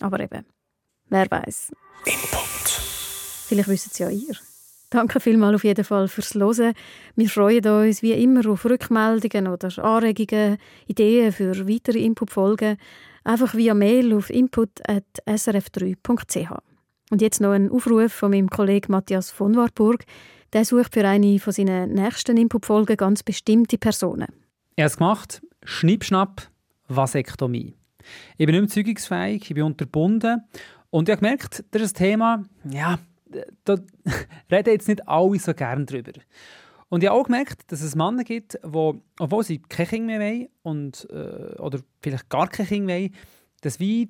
Aber 0.00 0.20
eben, 0.20 0.44
wer 1.08 1.30
weiß. 1.30 1.72
Input. 2.04 2.46
Vielleicht 3.46 3.68
wissen 3.68 3.90
es 3.92 3.98
ja 3.98 4.10
ihr. 4.10 4.34
Danke 4.90 5.20
vielmals 5.20 5.54
auf 5.56 5.64
jeden 5.64 5.84
Fall 5.84 6.08
fürs 6.08 6.34
Hören. 6.34 6.72
Wir 7.16 7.28
freuen 7.28 7.66
uns 7.66 8.02
wie 8.02 8.12
immer 8.12 8.48
auf 8.48 8.64
Rückmeldungen 8.64 9.48
oder 9.48 9.68
Anregungen, 9.84 10.58
Ideen 10.86 11.32
für 11.32 11.68
weitere 11.68 11.98
Input-Folgen. 11.98 12.76
Einfach 13.24 13.56
via 13.56 13.74
Mail 13.74 14.14
auf 14.14 14.30
input.srf3.ch. 14.30 16.52
Und 17.10 17.22
jetzt 17.22 17.40
noch 17.40 17.50
ein 17.50 17.68
Aufruf 17.70 18.12
von 18.12 18.30
meinem 18.30 18.48
Kollegen 18.48 18.92
Matthias 18.92 19.32
von 19.32 19.56
Warburg. 19.56 20.04
Der 20.52 20.64
sucht 20.64 20.94
für 20.94 21.04
eine 21.06 21.40
von 21.40 21.52
seinen 21.52 21.92
nächsten 21.92 22.36
Input-Folgen 22.36 22.96
ganz 22.96 23.24
bestimmte 23.24 23.78
Personen. 23.78 24.28
Er 24.76 24.84
hat 24.84 24.92
es 24.92 24.98
gemacht. 24.98 25.42
Schnippschnapp, 25.64 26.48
Vasektomie. 26.86 27.74
Ich 28.36 28.46
bin 28.46 28.54
nicht 28.54 28.60
mehr 28.60 28.68
zeugungsfähig, 28.68 29.42
ich 29.42 29.54
bin 29.54 29.64
unterbunden. 29.64 30.44
Und 30.90 31.08
ich 31.08 31.12
habe 31.12 31.22
gemerkt, 31.22 31.64
das 31.72 31.82
ist 31.82 31.96
ein 31.96 31.98
Thema, 31.98 32.44
ja, 32.70 33.00
da 33.64 33.76
reden 34.50 34.70
jetzt 34.70 34.88
nicht 34.88 35.06
alle 35.08 35.38
so 35.38 35.54
gerne 35.54 35.84
drüber. 35.84 36.12
Und 36.88 37.02
ich 37.02 37.08
habe 37.08 37.18
auch 37.18 37.24
gemerkt, 37.24 37.70
dass 37.72 37.82
es 37.82 37.96
Männer 37.96 38.24
gibt, 38.24 38.54
die, 38.54 39.00
obwohl 39.18 39.44
sie 39.44 39.58
kein 39.58 39.86
Kind 39.86 40.06
mehr 40.06 40.20
wollen 40.20 40.48
und, 40.62 41.08
äh, 41.10 41.60
oder 41.60 41.80
vielleicht 42.00 42.28
gar 42.28 42.48
kein 42.48 42.66
Kind 42.66 42.88
wollen, 42.88 43.10
dass 43.62 43.80
wie 43.80 44.06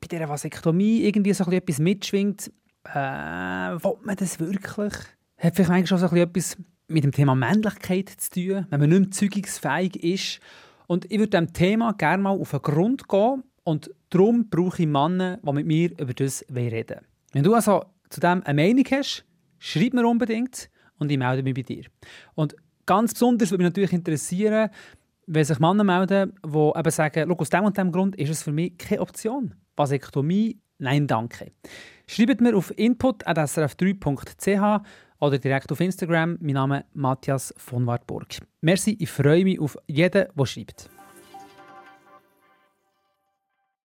bei 0.00 0.08
dieser 0.10 0.28
Vasektomie 0.28 1.04
irgendwie 1.04 1.32
so 1.32 1.50
etwas 1.50 1.78
mitschwingt, 1.78 2.52
äh, 2.84 2.98
will 2.98 3.96
man 4.02 4.16
das 4.16 4.38
wirklich? 4.38 4.92
Hat 5.38 5.54
vielleicht 5.54 5.70
manchmal 5.70 5.86
schon 5.86 6.08
so 6.08 6.16
etwas 6.16 6.56
mit 6.88 7.04
dem 7.04 7.12
Thema 7.12 7.34
Männlichkeit 7.34 8.08
zu 8.08 8.30
tun, 8.30 8.66
wenn 8.70 8.80
man 8.80 8.90
nicht 8.90 9.00
mehr 9.00 9.10
zeugungsfähig 9.10 10.02
ist. 10.02 10.40
Und 10.86 11.10
ich 11.10 11.18
würde 11.18 11.30
diesem 11.30 11.52
Thema 11.52 11.92
gerne 11.92 12.22
mal 12.22 12.38
auf 12.38 12.50
den 12.50 12.62
Grund 12.62 13.08
gehen 13.08 13.42
und 13.62 13.90
darum 14.10 14.48
brauche 14.48 14.82
ich 14.82 14.88
Männer, 14.88 15.38
die 15.42 15.52
mit 15.52 15.66
mir 15.66 15.90
über 15.98 16.14
das 16.14 16.44
reden 16.54 16.88
wollen. 16.88 17.06
Wenn 17.32 17.42
du 17.42 17.54
also 17.54 17.84
zu 18.10 18.20
dem 18.20 18.42
eine 18.44 18.62
Meinung 18.62 18.84
hast, 18.90 19.24
schreib 19.58 19.94
mir 19.94 20.06
unbedingt 20.06 20.70
und 20.98 21.10
ich 21.10 21.18
melde 21.18 21.42
mich 21.42 21.54
bei 21.54 21.62
dir. 21.62 21.84
Und 22.34 22.54
ganz 22.86 23.12
besonders 23.12 23.50
würde 23.50 23.64
mich 23.64 23.70
natürlich 23.70 23.92
interessieren, 23.92 24.70
wenn 25.26 25.44
sich 25.44 25.58
Männer 25.58 25.84
melden, 25.84 26.32
die 26.44 26.72
eben 26.74 26.90
sagen, 26.90 27.30
aus 27.30 27.50
dem 27.50 27.64
und 27.64 27.76
dem 27.76 27.92
Grund 27.92 28.16
ist 28.16 28.30
es 28.30 28.42
für 28.42 28.52
mich 28.52 28.78
keine 28.78 29.02
Option. 29.02 29.54
Vasektomie, 29.76 30.58
nein, 30.78 31.06
danke. 31.06 31.52
Schreibt 32.06 32.40
mir 32.40 32.56
auf 32.56 32.72
input.srf3.ch 32.76 34.82
oder 35.20 35.38
direkt 35.38 35.70
auf 35.70 35.80
Instagram. 35.80 36.38
Mein 36.40 36.54
Name 36.54 36.78
ist 36.78 36.86
Matthias 36.94 37.52
von 37.58 37.86
Wartburg. 37.86 38.38
Merci, 38.62 38.96
ich 38.98 39.10
freue 39.10 39.44
mich 39.44 39.60
auf 39.60 39.76
jeden, 39.86 40.28
der 40.34 40.46
schreibt. 40.46 40.88